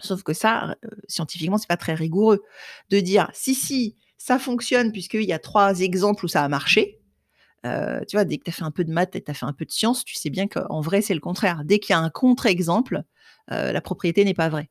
Sauf 0.00 0.22
que 0.22 0.32
ça, 0.32 0.76
euh, 0.84 0.88
scientifiquement, 1.08 1.58
c'est 1.58 1.68
pas 1.68 1.76
très 1.76 1.94
rigoureux 1.94 2.42
de 2.90 3.00
dire 3.00 3.30
si 3.32 3.54
si 3.54 3.96
ça 4.18 4.38
fonctionne 4.38 4.92
puisqu'il 4.92 5.24
y 5.24 5.32
a 5.32 5.38
trois 5.38 5.80
exemples 5.80 6.24
où 6.24 6.28
ça 6.28 6.44
a 6.44 6.48
marché. 6.48 7.00
Euh, 7.66 8.00
tu 8.08 8.16
vois, 8.16 8.24
dès 8.24 8.38
que 8.38 8.44
tu 8.44 8.50
as 8.50 8.52
fait 8.52 8.64
un 8.64 8.70
peu 8.70 8.84
de 8.84 8.92
maths 8.92 9.16
et 9.16 9.22
tu 9.22 9.30
as 9.30 9.34
fait 9.34 9.46
un 9.46 9.52
peu 9.52 9.64
de 9.64 9.70
science, 9.70 10.04
tu 10.04 10.14
sais 10.14 10.30
bien 10.30 10.46
qu'en 10.46 10.80
vrai, 10.80 11.02
c'est 11.02 11.14
le 11.14 11.20
contraire. 11.20 11.62
Dès 11.64 11.78
qu'il 11.78 11.92
y 11.92 11.96
a 11.96 11.98
un 11.98 12.10
contre-exemple, 12.10 13.02
euh, 13.52 13.72
la 13.72 13.80
propriété 13.80 14.24
n'est 14.24 14.34
pas 14.34 14.48
vraie. 14.48 14.70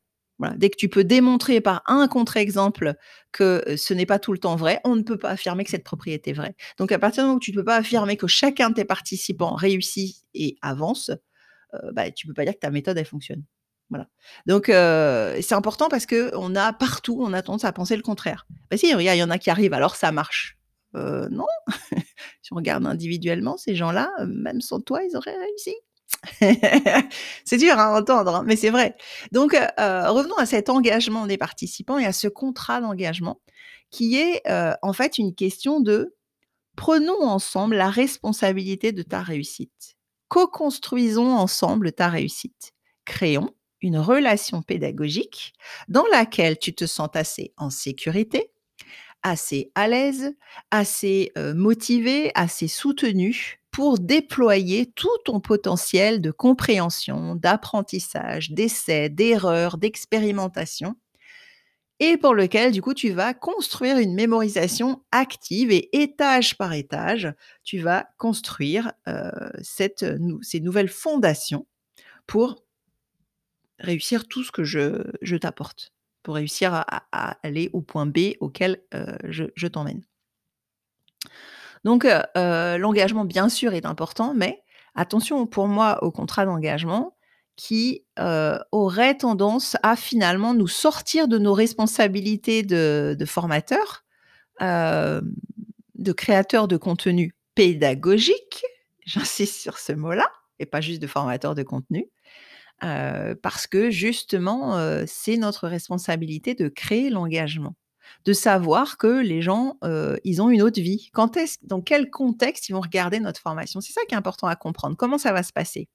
Dès 0.56 0.70
que 0.70 0.76
tu 0.76 0.88
peux 0.88 1.04
démontrer 1.04 1.60
par 1.60 1.82
un 1.86 2.08
contre-exemple 2.08 2.94
que 3.30 3.62
ce 3.76 3.92
n'est 3.92 4.06
pas 4.06 4.18
tout 4.18 4.32
le 4.32 4.38
temps 4.38 4.56
vrai, 4.56 4.80
on 4.84 4.96
ne 4.96 5.02
peut 5.02 5.18
pas 5.18 5.28
affirmer 5.32 5.64
que 5.64 5.70
cette 5.70 5.84
propriété 5.84 6.30
est 6.30 6.32
vraie. 6.32 6.56
Donc, 6.78 6.92
à 6.92 6.98
partir 6.98 7.24
du 7.24 7.26
moment 7.26 7.36
où 7.36 7.40
tu 7.40 7.50
ne 7.50 7.56
peux 7.56 7.64
pas 7.64 7.76
affirmer 7.76 8.16
que 8.16 8.26
chacun 8.26 8.70
de 8.70 8.74
tes 8.74 8.86
participants 8.86 9.54
réussit 9.54 10.24
et 10.32 10.56
avance, 10.62 11.10
bah, 11.92 12.10
tu 12.10 12.26
ne 12.26 12.30
peux 12.30 12.34
pas 12.34 12.44
dire 12.46 12.54
que 12.54 12.60
ta 12.60 12.70
méthode, 12.70 12.96
elle 12.96 13.04
fonctionne. 13.04 13.44
Voilà. 13.90 14.06
Donc, 14.46 14.66
c'est 14.66 15.54
important 15.54 15.88
parce 15.88 16.06
qu'on 16.06 16.54
a 16.54 16.72
partout, 16.72 17.18
on 17.20 17.32
a 17.32 17.42
tendance 17.42 17.64
à 17.64 17.72
penser 17.72 17.96
le 17.96 18.02
contraire. 18.02 18.46
Bah 18.70 18.76
si, 18.76 18.88
il 18.90 19.00
y 19.00 19.22
en 19.22 19.30
a 19.30 19.38
qui 19.38 19.50
arrivent, 19.50 19.74
alors 19.74 19.96
ça 19.96 20.12
marche. 20.12 20.58
non. 20.94 21.46
si 22.42 22.52
on 22.52 22.56
regarde 22.56 22.86
individuellement, 22.86 23.56
ces 23.56 23.74
gens-là, 23.74 24.10
même 24.26 24.60
sans 24.60 24.80
toi, 24.80 25.02
ils 25.02 25.16
auraient 25.16 25.36
réussi. 25.36 25.74
c'est 27.44 27.56
dur 27.56 27.78
à 27.78 27.98
entendre, 27.98 28.36
hein, 28.36 28.42
mais 28.46 28.56
c'est 28.56 28.70
vrai. 28.70 28.96
Donc, 29.32 29.52
revenons 29.52 30.36
à 30.36 30.46
cet 30.46 30.68
engagement 30.68 31.26
des 31.26 31.38
participants 31.38 31.98
et 31.98 32.06
à 32.06 32.12
ce 32.12 32.28
contrat 32.28 32.80
d'engagement 32.80 33.40
qui 33.90 34.16
est 34.16 34.42
en 34.82 34.92
fait 34.92 35.18
une 35.18 35.34
question 35.34 35.80
de 35.80 36.14
prenons 36.76 37.22
ensemble 37.22 37.76
la 37.76 37.90
responsabilité 37.90 38.92
de 38.92 39.02
ta 39.02 39.20
réussite. 39.22 39.96
Co-construisons 40.28 41.34
ensemble 41.34 41.92
ta 41.92 42.08
réussite. 42.08 42.72
Créons 43.04 43.50
une 43.82 43.98
relation 43.98 44.62
pédagogique 44.62 45.52
dans 45.88 46.06
laquelle 46.12 46.58
tu 46.58 46.74
te 46.74 46.86
sens 46.86 47.08
assez 47.14 47.52
en 47.56 47.70
sécurité, 47.70 48.50
assez 49.22 49.70
à 49.74 49.88
l'aise, 49.88 50.34
assez 50.70 51.32
motivé, 51.54 52.32
assez 52.34 52.68
soutenu 52.68 53.58
pour 53.70 53.98
déployer 53.98 54.86
tout 54.86 55.08
ton 55.24 55.40
potentiel 55.40 56.20
de 56.20 56.30
compréhension, 56.30 57.36
d'apprentissage, 57.36 58.50
d'essai, 58.50 59.08
d'erreur, 59.08 59.78
d'expérimentation 59.78 60.96
et 62.02 62.16
pour 62.16 62.34
lequel, 62.34 62.72
du 62.72 62.80
coup, 62.80 62.94
tu 62.94 63.10
vas 63.10 63.34
construire 63.34 63.98
une 63.98 64.14
mémorisation 64.14 65.02
active 65.12 65.70
et 65.70 65.90
étage 66.02 66.56
par 66.56 66.72
étage, 66.72 67.32
tu 67.62 67.78
vas 67.78 68.08
construire 68.16 68.92
cette, 69.60 70.06
ces 70.40 70.60
nouvelles 70.60 70.88
fondations 70.88 71.66
pour 72.26 72.64
réussir 73.80 74.28
tout 74.28 74.44
ce 74.44 74.52
que 74.52 74.64
je, 74.64 75.36
t'apporte, 75.36 75.92
pour 76.22 76.34
réussir 76.34 76.72
à, 76.74 77.36
aller 77.42 77.70
au 77.72 77.80
point 77.80 78.06
B 78.06 78.34
auquel 78.40 78.82
euh, 78.94 79.16
je, 79.24 79.66
t'emmène. 79.66 80.02
Donc, 81.84 82.04
euh, 82.04 82.22
euh, 82.36 82.78
l'engagement, 82.78 83.24
bien 83.24 83.48
sûr, 83.48 83.72
est 83.72 83.86
important, 83.86 84.34
mais 84.34 84.62
attention 84.94 85.46
pour 85.46 85.66
moi 85.66 86.02
au 86.04 86.10
contrat 86.10 86.44
d'engagement 86.44 87.16
qui 87.56 88.04
aurait 88.72 89.18
tendance 89.18 89.76
à 89.82 89.94
finalement 89.94 90.54
nous 90.54 90.68
sortir 90.68 91.28
de 91.28 91.36
nos 91.36 91.52
responsabilités 91.52 92.62
de, 92.62 93.14
de 93.18 93.24
formateurs, 93.26 94.04
de 94.60 96.12
créateurs 96.12 96.68
de 96.68 96.78
contenu 96.78 97.34
pédagogique, 97.54 98.64
j'insiste 99.06 99.60
sur 99.60 99.76
ce 99.76 99.92
mot-là, 99.92 100.26
et 100.58 100.64
pas 100.64 100.80
juste 100.80 101.02
de 101.02 101.06
formateurs 101.06 101.54
de 101.54 101.62
contenu, 101.62 102.08
parce 102.80 103.66
que 103.66 103.90
justement, 103.90 104.76
c'est 105.06 105.36
notre 105.36 105.68
responsabilité 105.68 106.54
de 106.54 106.68
créer 106.68 107.10
l'engagement, 107.10 107.74
de 108.24 108.32
savoir 108.32 108.96
que 108.98 109.20
les 109.20 109.42
gens, 109.42 109.76
ils 110.24 110.42
ont 110.42 110.50
une 110.50 110.62
autre 110.62 110.80
vie. 110.80 111.10
Quand 111.12 111.36
est 111.36 111.58
dans 111.62 111.80
quel 111.80 112.10
contexte 112.10 112.68
ils 112.68 112.72
vont 112.72 112.80
regarder 112.80 113.20
notre 113.20 113.40
formation? 113.40 113.80
C'est 113.80 113.92
ça 113.92 114.00
qui 114.08 114.14
est 114.14 114.18
important 114.18 114.46
à 114.46 114.56
comprendre. 114.56 114.96
Comment 114.96 115.18
ça 115.18 115.32
va 115.32 115.42
se 115.42 115.52
passer? 115.52 115.88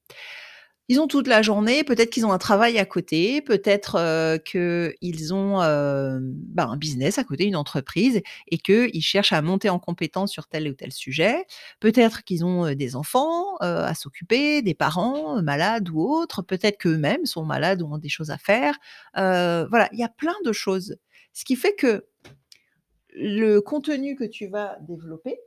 Ils 0.88 1.00
ont 1.00 1.08
toute 1.08 1.27
la 1.27 1.42
journée, 1.42 1.84
peut-être 1.84 2.12
qu'ils 2.12 2.25
ont 2.27 2.32
un 2.32 2.38
travail 2.38 2.77
à 2.77 2.86
côté, 2.86 3.42
peut-être 3.42 3.96
euh, 3.96 4.38
qu'ils 4.38 5.34
ont 5.34 5.62
euh, 5.62 6.20
bah, 6.22 6.68
un 6.68 6.77
business 6.77 7.18
à 7.18 7.24
côté, 7.24 7.46
une 7.46 7.56
entreprise, 7.56 8.22
et 8.48 8.60
qu'ils 8.60 9.01
cherchent 9.01 9.34
à 9.34 9.42
monter 9.42 9.70
en 9.70 9.80
compétence 9.80 10.32
sur 10.32 10.48
tel 10.48 10.68
ou 10.70 10.74
tel 10.74 10.92
sujet. 10.92 11.46
Peut-être 11.80 12.24
qu'ils 12.24 12.46
ont 12.46 12.65
euh, 12.68 12.75
des 12.75 12.96
enfants 12.96 13.56
à 13.58 13.96
s'occuper, 13.96 14.62
des 14.62 14.75
parents 14.75 15.42
malades 15.42 15.89
ou 15.89 16.01
autres. 16.01 16.42
Peut-être 16.42 16.77
qu'eux-mêmes 16.77 17.25
sont 17.25 17.46
malades 17.46 17.82
ou 17.82 17.92
ont 17.92 17.98
des 17.98 18.10
choses 18.10 18.30
à 18.30 18.38
faire. 18.38 18.77
voilà, 19.15 19.89
il 19.92 20.00
y 20.00 20.04
a 20.04 20.10
plein 20.10 20.36
de 20.44 20.51
choses. 20.51 20.98
Ce 21.34 21.46
qui 21.46 21.56
fait 21.56 21.74
que 21.74 22.06
le 23.10 23.60
contenu 23.60 24.15
que 24.15 24.24
tu 24.24 24.48
vas 24.48 24.77
développer, 24.82 25.39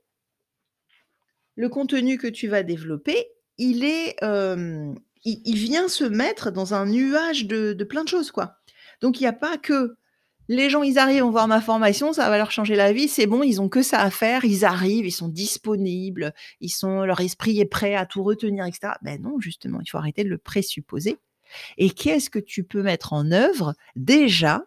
le 1.55 1.69
contenu 1.69 2.19
que 2.19 2.27
tu 2.27 2.49
vas 2.49 2.63
développer, 2.63 3.29
il 3.59 3.85
est 3.85 4.17
il, 5.45 5.57
vient 5.57 5.89
se 5.89 6.05
mettre 6.05 6.51
dans 6.51 6.75
un 6.75 6.87
nuage 6.87 7.47
de, 7.47 7.73
plein 7.85 8.05
de 8.05 8.09
choses, 8.09 8.31
quoi. 8.31 8.57
Donc, 9.01 9.21
il 9.21 9.25
n'y 9.25 9.29
a 9.29 9.33
pas 9.33 9.59
que 9.59 9.97
les 10.49 10.71
gens, 10.71 10.83
ils 10.83 10.99
arrivent, 10.99 11.25
on 11.25 11.31
voir 11.31 11.47
ma 11.47 11.61
formation, 11.61 12.13
ça 12.13 12.29
va 12.31 12.39
leur 12.39 12.51
changer 12.51 12.75
la 12.75 12.93
vie, 12.93 13.07
c'est 13.09 13.27
bon, 13.27 13.43
ils 13.43 13.61
ont 13.61 13.69
que 13.69 13.83
ça 13.83 14.01
à 14.01 14.11
faire, 14.11 14.45
ils 14.45 14.65
arrivent, 14.65 15.07
ils 15.07 15.13
sont 15.13 15.29
disponibles, 15.29 16.33
ils 16.61 16.71
sont, 16.71 17.05
leur 17.05 17.21
esprit 17.21 17.61
est 17.61 17.67
prêt 17.67 17.95
à 17.95 18.07
tout 18.07 18.23
retenir, 18.23 18.65
etc. 18.65 18.95
Ben 19.03 19.21
non, 19.21 19.39
justement, 19.41 19.81
il 19.83 19.89
faut 19.89 19.99
arrêter 19.99 20.25
de 20.25 20.31
le 20.31 20.39
présupposer. 20.39 21.19
Et 21.77 21.91
qu'est-ce 21.91 22.31
que 22.31 22.39
tu 22.39 22.65
peux 22.65 22.83
mettre 22.83 23.13
en 23.13 23.31
œuvre 23.31 23.75
déjà 23.95 24.65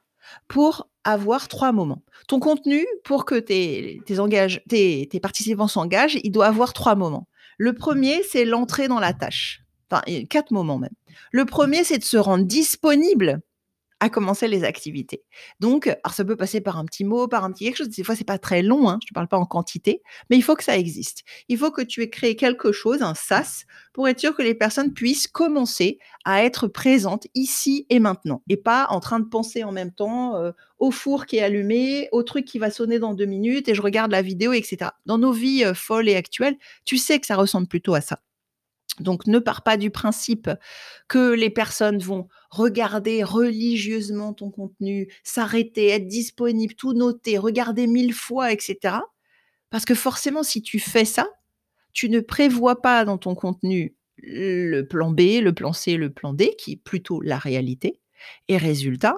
pour 0.48 0.88
avoir 1.04 1.48
trois 1.48 1.72
moments? 1.72 2.04
Ton 2.28 2.40
contenu, 2.40 2.86
pour 3.04 3.26
que 3.26 3.36
tes, 3.36 4.02
tes, 4.06 5.08
tes 5.10 5.20
participants 5.20 5.68
s'engagent, 5.68 6.20
il 6.24 6.32
doit 6.32 6.48
avoir 6.48 6.74
trois 6.74 6.96
moments. 6.96 7.28
Le 7.58 7.74
premier, 7.74 8.22
c'est 8.24 8.46
l'entrée 8.46 8.88
dans 8.88 9.00
la 9.00 9.14
tâche 9.14 9.61
enfin 9.92 10.04
quatre 10.30 10.52
moments 10.52 10.78
même. 10.78 10.94
Le 11.32 11.46
premier, 11.46 11.84
c'est 11.84 11.98
de 11.98 12.04
se 12.04 12.18
rendre 12.18 12.46
disponible 12.46 13.42
à 14.02 14.10
commencer 14.10 14.48
les 14.48 14.64
activités. 14.64 15.24
Donc, 15.60 15.86
alors 15.86 16.16
ça 16.16 16.26
peut 16.26 16.36
passer 16.36 16.60
par 16.60 16.78
un 16.80 16.86
petit 16.86 17.06
mot, 17.06 17.28
par 17.28 17.44
un 17.44 17.52
petit 17.52 17.66
quelque 17.66 17.78
chose. 17.78 17.90
Des 17.90 18.04
fois, 18.04 18.16
c'est 18.16 18.24
pas 18.24 18.40
très 18.40 18.64
long, 18.64 18.90
hein, 18.90 18.98
je 19.06 19.12
ne 19.12 19.14
parle 19.14 19.28
pas 19.28 19.38
en 19.38 19.46
quantité, 19.46 20.02
mais 20.30 20.38
il 20.38 20.42
faut 20.42 20.56
que 20.56 20.64
ça 20.64 20.76
existe. 20.76 21.24
Il 21.50 21.58
faut 21.60 21.70
que 21.70 21.84
tu 21.84 22.02
aies 22.02 22.10
créé 22.10 22.36
quelque 22.36 22.72
chose, 22.72 23.04
un 23.04 23.14
SAS, 23.14 23.66
pour 23.94 24.08
être 24.08 24.20
sûr 24.20 24.36
que 24.36 24.42
les 24.42 24.56
personnes 24.56 24.92
puissent 24.92 25.28
commencer 25.28 26.00
à 26.26 26.44
être 26.44 26.68
présentes 26.68 27.28
ici 27.36 27.86
et 27.92 28.00
maintenant, 28.00 28.42
et 28.50 28.58
pas 28.58 28.88
en 28.90 29.00
train 29.00 29.20
de 29.20 29.30
penser 29.30 29.64
en 29.64 29.72
même 29.72 29.92
temps 29.92 30.36
euh, 30.36 30.52
au 30.80 30.90
four 30.90 31.28
qui 31.28 31.38
est 31.38 31.44
allumé, 31.44 32.10
au 32.12 32.24
truc 32.24 32.46
qui 32.46 32.58
va 32.58 32.72
sonner 32.72 32.98
dans 32.98 33.14
deux 33.14 33.26
minutes, 33.26 33.70
et 33.70 33.76
je 33.76 33.84
regarde 33.84 34.10
la 34.10 34.24
vidéo, 34.24 34.52
etc. 34.52 34.92
Dans 35.06 35.20
nos 35.20 35.32
vies 35.32 35.64
euh, 35.64 35.76
folles 35.76 36.10
et 36.10 36.16
actuelles, 36.16 36.58
tu 36.86 36.98
sais 36.98 37.20
que 37.20 37.28
ça 37.28 37.36
ressemble 37.36 37.68
plutôt 37.68 37.94
à 37.94 38.02
ça. 38.02 38.20
Donc 39.02 39.28
ne 39.28 39.40
pars 39.40 39.64
pas 39.64 39.78
du 39.78 39.90
principe 39.90 40.50
que 41.08 41.34
les 41.34 41.50
personnes 41.50 42.00
vont 42.00 42.28
regarder 42.50 43.24
religieusement 43.24 44.34
ton 44.34 44.50
contenu, 44.52 45.12
s'arrêter, 45.24 45.90
être 45.90 46.08
disponible, 46.08 46.76
tout 46.76 46.94
noter, 46.94 47.38
regarder 47.38 47.88
mille 47.88 48.14
fois, 48.14 48.52
etc. 48.52 48.96
Parce 49.70 49.86
que 49.86 49.96
forcément, 49.96 50.44
si 50.44 50.62
tu 50.62 50.80
fais 50.80 51.06
ça, 51.06 51.28
tu 51.94 52.10
ne 52.10 52.20
prévois 52.20 52.82
pas 52.82 53.06
dans 53.06 53.18
ton 53.18 53.36
contenu 53.36 53.96
le 54.18 54.84
plan 54.84 55.12
B, 55.12 55.42
le 55.42 55.52
plan 55.54 55.74
C, 55.74 55.98
le 55.98 56.12
plan 56.12 56.34
D, 56.34 56.56
qui 56.58 56.74
est 56.74 56.84
plutôt 56.84 57.22
la 57.22 57.38
réalité. 57.38 58.00
Et 58.48 58.58
résultat, 58.58 59.18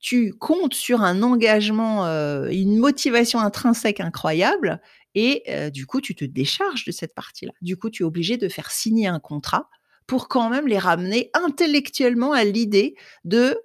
tu 0.00 0.32
comptes 0.32 0.74
sur 0.74 1.02
un 1.02 1.22
engagement, 1.22 2.06
euh, 2.06 2.48
une 2.50 2.76
motivation 2.76 3.38
intrinsèque 3.38 4.00
incroyable, 4.00 4.80
et 5.14 5.70
du 5.70 5.86
coup, 5.86 6.00
tu 6.00 6.14
te 6.14 6.24
décharges 6.24 6.84
de 6.84 6.92
cette 6.92 7.14
partie-là. 7.14 7.52
Du 7.60 7.76
coup, 7.76 7.90
tu 7.90 8.02
es 8.02 8.06
obligé 8.06 8.36
de 8.36 8.48
faire 8.48 8.70
signer 8.70 9.06
un 9.06 9.20
contrat 9.20 9.68
pour 10.06 10.28
quand 10.28 10.50
même 10.50 10.66
les 10.66 10.78
ramener 10.78 11.30
intellectuellement 11.32 12.32
à 12.32 12.44
l'idée 12.44 12.94
de 13.24 13.58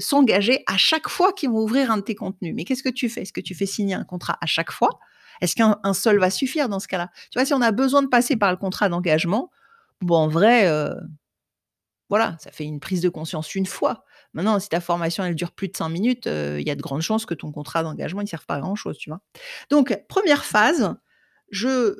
s'engager 0.00 0.62
à 0.66 0.76
chaque 0.76 1.08
fois 1.08 1.32
qu'ils 1.32 1.50
vont 1.50 1.60
ouvrir 1.60 1.90
un 1.90 1.98
de 1.98 2.02
tes 2.02 2.14
contenus. 2.14 2.54
Mais 2.54 2.64
qu'est-ce 2.64 2.82
que 2.82 2.88
tu 2.88 3.08
fais? 3.08 3.22
Est-ce 3.22 3.32
que 3.32 3.40
tu 3.40 3.54
fais 3.54 3.66
signer 3.66 3.94
un 3.94 4.04
contrat 4.04 4.38
à 4.40 4.46
chaque 4.46 4.72
fois? 4.72 5.00
Est-ce 5.40 5.54
qu'un 5.56 5.94
seul 5.94 6.18
va 6.18 6.30
suffire 6.30 6.68
dans 6.68 6.80
ce 6.80 6.88
cas-là? 6.88 7.10
Tu 7.30 7.38
vois, 7.38 7.46
si 7.46 7.54
on 7.54 7.62
a 7.62 7.72
besoin 7.72 8.02
de 8.02 8.08
passer 8.08 8.36
par 8.36 8.50
le 8.50 8.58
contrat 8.58 8.88
d'engagement, 8.88 9.50
bon, 10.00 10.16
en 10.16 10.28
vrai, 10.28 10.70
voilà, 12.08 12.36
ça 12.40 12.50
fait 12.50 12.64
une 12.64 12.80
prise 12.80 13.00
de 13.00 13.08
conscience 13.08 13.54
une 13.54 13.66
fois. 13.66 14.04
Maintenant, 14.34 14.58
si 14.60 14.68
ta 14.68 14.80
formation, 14.80 15.24
elle 15.24 15.34
dure 15.34 15.52
plus 15.52 15.68
de 15.68 15.76
cinq 15.76 15.88
minutes, 15.88 16.26
euh, 16.26 16.58
il 16.60 16.66
y 16.66 16.70
a 16.70 16.76
de 16.76 16.82
grandes 16.82 17.02
chances 17.02 17.26
que 17.26 17.34
ton 17.34 17.50
contrat 17.50 17.82
d'engagement 17.82 18.22
ne 18.22 18.26
serve 18.26 18.46
pas 18.46 18.56
à 18.56 18.60
grand-chose, 18.60 18.96
tu 18.96 19.10
vois. 19.10 19.20
Donc, 19.70 19.98
première 20.08 20.44
phase, 20.44 20.94
je 21.50 21.98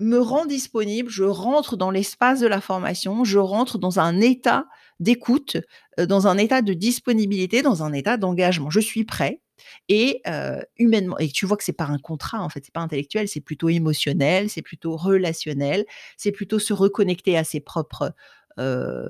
me 0.00 0.18
rends 0.18 0.46
disponible, 0.46 1.10
je 1.10 1.24
rentre 1.24 1.76
dans 1.76 1.90
l'espace 1.90 2.40
de 2.40 2.46
la 2.46 2.60
formation, 2.60 3.24
je 3.24 3.38
rentre 3.38 3.78
dans 3.78 4.00
un 4.00 4.20
état 4.20 4.66
d'écoute, 5.00 5.56
euh, 5.98 6.06
dans 6.06 6.26
un 6.26 6.38
état 6.38 6.62
de 6.62 6.72
disponibilité, 6.72 7.62
dans 7.62 7.82
un 7.82 7.92
état 7.92 8.16
d'engagement. 8.16 8.70
Je 8.70 8.80
suis 8.80 9.04
prêt 9.04 9.40
et 9.88 10.20
euh, 10.28 10.60
humainement 10.78 11.18
et 11.18 11.28
tu 11.28 11.44
vois 11.44 11.56
que 11.56 11.64
c'est 11.64 11.72
pas 11.72 11.84
un 11.84 11.98
contrat 11.98 12.40
en 12.40 12.48
fait, 12.48 12.64
c'est 12.64 12.72
pas 12.72 12.80
intellectuel, 12.80 13.26
c'est 13.26 13.40
plutôt 13.40 13.68
émotionnel, 13.68 14.48
c'est 14.48 14.62
plutôt 14.62 14.96
relationnel, 14.96 15.84
c'est 16.16 16.30
plutôt 16.30 16.60
se 16.60 16.72
reconnecter 16.72 17.36
à 17.36 17.44
ses 17.44 17.60
propres 17.60 18.12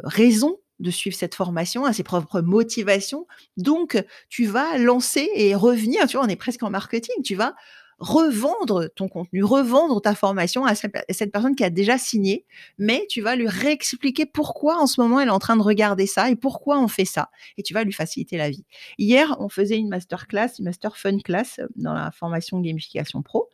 raisons 0.05 0.59
de 0.81 0.91
suivre 0.91 1.17
cette 1.17 1.35
formation, 1.35 1.85
à 1.85 1.93
ses 1.93 2.03
propres 2.03 2.41
motivations. 2.41 3.27
Donc, 3.57 4.03
tu 4.29 4.47
vas 4.47 4.79
lancer 4.79 5.29
et 5.35 5.55
revenir, 5.55 6.07
tu 6.07 6.17
vois, 6.17 6.27
on 6.27 6.29
est 6.29 6.37
presque 6.37 6.63
en 6.63 6.71
marketing, 6.71 7.23
tu 7.25 7.35
vas 7.35 7.55
revendre 7.99 8.88
ton 8.95 9.09
contenu, 9.09 9.43
revendre 9.43 10.00
ta 10.00 10.14
formation 10.14 10.64
à 10.64 10.75
cette 10.75 11.33
personne 11.33 11.57
qui 11.57 11.64
a 11.64 11.71
déjà 11.71 11.99
signé, 11.99 12.45
mais 12.78 13.07
tu 13.09 13.21
vas 13.21 13.35
lui 13.35 13.49
réexpliquer 13.49 14.26
pourquoi 14.26 14.81
en 14.81 14.87
ce 14.87 15.00
moment 15.00 15.21
elle 15.21 15.28
est 15.28 15.33
en 15.33 15.40
train 15.40 15.57
de 15.57 15.62
regarder 15.62 16.07
ça 16.07 16.31
et 16.31 16.37
pourquoi 16.37 16.78
on 16.78 16.88
fait 16.88 17.05
ça. 17.05 17.31
Et 17.57 17.62
tu 17.62 17.75
vas 17.75 17.83
lui 17.83 17.93
faciliter 17.93 18.37
la 18.37 18.50
vie. 18.50 18.64
Hier, 18.99 19.37
on 19.40 19.49
faisait 19.49 19.76
une 19.76 19.88
masterclass, 19.88 20.50
une 20.59 20.67
master 20.67 20.97
fun 20.97 21.19
class 21.19 21.59
euh, 21.59 21.67
dans 21.76 21.93
la 21.93 22.11
formation 22.11 22.61
Gamification 22.61 23.23
Pro. 23.23 23.49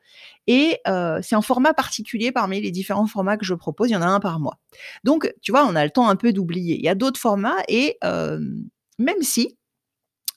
Et 0.47 0.79
euh, 0.87 1.21
c'est 1.23 1.35
un 1.35 1.43
format 1.43 1.73
particulier 1.73 2.31
parmi 2.31 2.61
les 2.61 2.71
différents 2.71 3.07
formats 3.07 3.37
que 3.37 3.45
je 3.45 3.55
propose. 3.55 3.89
Il 3.89 3.95
y 3.95 3.97
en 3.97 4.03
a 4.03 4.07
un 4.07 4.21
par 4.21 4.41
mois. 4.41 4.59
Donc, 5.05 5.33
tu 5.41 5.53
vois, 5.53 5.67
on 5.67 5.75
a 5.75 5.85
le 5.85 5.91
temps 5.91 6.09
un 6.09 6.17
peu 6.17 6.33
d'oublier. 6.33 6.77
Il 6.77 6.85
y 6.85 6.89
a 6.89 6.95
d'autres 6.95 7.21
formats 7.21 7.63
et 7.69 7.97
euh, 8.05 8.39
même 8.99 9.23
si 9.23 9.57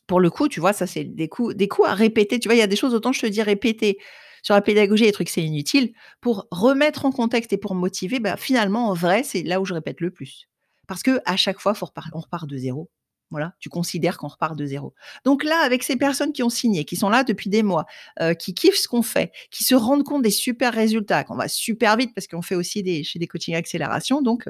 pour 0.07 0.19
le 0.19 0.29
coup, 0.29 0.47
tu 0.47 0.59
vois, 0.59 0.73
ça, 0.73 0.87
c'est 0.87 1.03
des 1.03 1.27
coups, 1.27 1.55
des 1.55 1.67
coups 1.67 1.87
à 1.87 1.93
répéter. 1.93 2.39
Tu 2.39 2.47
vois, 2.47 2.55
il 2.55 2.59
y 2.59 2.63
a 2.63 2.67
des 2.67 2.75
choses, 2.75 2.93
autant 2.93 3.11
je 3.11 3.21
te 3.21 3.27
dis 3.27 3.41
répéter 3.41 3.99
sur 4.41 4.55
la 4.55 4.61
pédagogie, 4.61 5.03
des 5.03 5.11
trucs, 5.11 5.29
c'est 5.29 5.43
inutile. 5.43 5.93
Pour 6.21 6.47
remettre 6.51 7.05
en 7.05 7.11
contexte 7.11 7.51
et 7.53 7.57
pour 7.57 7.75
motiver, 7.75 8.19
bah, 8.19 8.37
finalement, 8.37 8.87
en 8.89 8.93
vrai, 8.93 9.23
c'est 9.23 9.43
là 9.43 9.59
où 9.59 9.65
je 9.65 9.73
répète 9.73 9.99
le 9.99 10.11
plus. 10.11 10.47
Parce 10.87 11.03
que 11.03 11.19
à 11.25 11.35
chaque 11.35 11.59
fois, 11.59 11.73
on 12.13 12.19
repart 12.19 12.47
de 12.47 12.57
zéro. 12.57 12.89
Voilà, 13.29 13.53
tu 13.59 13.67
considères 13.67 14.17
qu'on 14.17 14.29
repart 14.29 14.57
de 14.57 14.65
zéro. 14.65 14.93
Donc 15.25 15.43
là, 15.43 15.59
avec 15.65 15.83
ces 15.83 15.97
personnes 15.97 16.31
qui 16.31 16.43
ont 16.43 16.49
signé, 16.49 16.85
qui 16.85 16.95
sont 16.95 17.09
là 17.09 17.25
depuis 17.25 17.49
des 17.49 17.61
mois, 17.61 17.85
euh, 18.21 18.33
qui 18.33 18.53
kiffent 18.53 18.77
ce 18.77 18.87
qu'on 18.87 19.01
fait, 19.01 19.33
qui 19.51 19.65
se 19.65 19.75
rendent 19.75 20.05
compte 20.05 20.21
des 20.21 20.31
super 20.31 20.73
résultats, 20.73 21.25
qu'on 21.25 21.35
va 21.35 21.49
super 21.49 21.97
vite 21.97 22.11
parce 22.15 22.27
qu'on 22.27 22.41
fait 22.41 22.55
aussi 22.55 22.83
des, 22.83 23.03
chez 23.03 23.19
des 23.19 23.27
coachings 23.27 23.55
accélération, 23.55 24.21
donc 24.21 24.47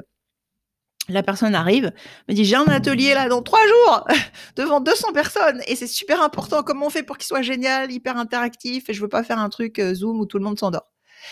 la 1.08 1.22
personne 1.22 1.54
arrive, 1.54 1.92
me 2.28 2.34
dit 2.34 2.44
j'ai 2.44 2.56
un 2.56 2.66
atelier 2.66 3.14
là 3.14 3.28
dans 3.28 3.42
trois 3.42 3.66
jours 3.66 4.06
devant 4.56 4.80
200 4.80 5.12
personnes 5.12 5.62
et 5.66 5.74
c'est 5.74 5.86
super 5.86 6.22
important. 6.22 6.62
Comment 6.62 6.86
on 6.86 6.90
fait 6.90 7.02
pour 7.02 7.16
qu'il 7.16 7.26
soit 7.26 7.42
génial, 7.42 7.90
hyper 7.90 8.16
interactif 8.16 8.88
et 8.88 8.94
je 8.94 9.00
veux 9.00 9.08
pas 9.08 9.24
faire 9.24 9.38
un 9.38 9.48
truc 9.48 9.78
euh, 9.78 9.94
Zoom 9.94 10.20
où 10.20 10.26
tout 10.26 10.38
le 10.38 10.44
monde 10.44 10.58
s'endort. 10.58 10.90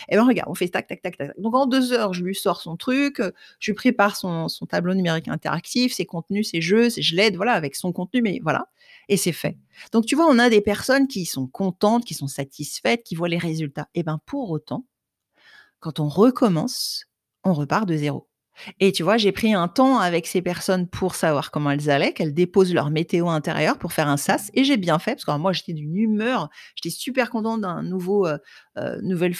Et 0.09 0.15
ben 0.15 0.25
regarde, 0.25 0.49
on 0.49 0.55
fait 0.55 0.67
tac 0.67 0.87
tac 0.87 1.01
tac 1.01 1.17
tac. 1.17 1.31
Donc 1.39 1.55
en 1.55 1.65
deux 1.65 1.93
heures, 1.93 2.13
je 2.13 2.23
lui 2.23 2.35
sors 2.35 2.61
son 2.61 2.75
truc, 2.75 3.19
euh, 3.19 3.31
je 3.59 3.71
lui 3.71 3.75
prépare 3.75 4.15
son, 4.15 4.47
tableau 4.69 4.93
numérique 4.93 5.27
interactif, 5.27 5.93
ses 5.93 6.05
contenus, 6.05 6.51
ses 6.51 6.61
jeux, 6.61 6.89
je 6.89 7.15
l'aide 7.15 7.35
voilà 7.35 7.53
avec 7.53 7.75
son 7.75 7.93
contenu, 7.93 8.21
mais 8.21 8.39
voilà 8.43 8.67
et 9.09 9.17
c'est 9.17 9.31
fait. 9.31 9.57
Donc 9.91 10.05
tu 10.05 10.15
vois, 10.15 10.27
on 10.27 10.39
a 10.39 10.49
des 10.49 10.61
personnes 10.61 11.07
qui 11.07 11.25
sont 11.25 11.47
contentes, 11.47 12.05
qui 12.05 12.13
sont 12.13 12.27
satisfaites, 12.27 13.03
qui 13.03 13.15
voient 13.15 13.29
les 13.29 13.37
résultats. 13.37 13.87
Et 13.95 14.03
ben 14.03 14.19
pour 14.25 14.51
autant, 14.51 14.85
quand 15.79 15.99
on 15.99 16.09
recommence, 16.09 17.05
on 17.43 17.53
repart 17.53 17.87
de 17.87 17.95
zéro. 17.95 18.27
Et 18.79 18.91
tu 18.91 19.03
vois, 19.03 19.17
j'ai 19.17 19.31
pris 19.31 19.53
un 19.53 19.67
temps 19.67 19.99
avec 19.99 20.27
ces 20.27 20.41
personnes 20.41 20.87
pour 20.87 21.15
savoir 21.15 21.51
comment 21.51 21.71
elles 21.71 21.89
allaient, 21.89 22.13
qu'elles 22.13 22.33
déposent 22.33 22.73
leur 22.73 22.89
météo 22.89 23.29
intérieur 23.29 23.77
pour 23.77 23.93
faire 23.93 24.07
un 24.07 24.17
sas. 24.17 24.49
Et 24.53 24.63
j'ai 24.63 24.77
bien 24.77 24.99
fait, 24.99 25.15
parce 25.15 25.25
que 25.25 25.37
moi, 25.37 25.53
j'étais 25.53 25.73
d'une 25.73 25.95
humeur, 25.95 26.49
j'étais 26.75 26.95
super 26.95 27.29
contente 27.29 27.61
d'un 27.61 27.83
nouveau, 27.83 28.27
euh, 28.27 28.37
euh, 28.77 28.97
nouvelle, 29.01 29.35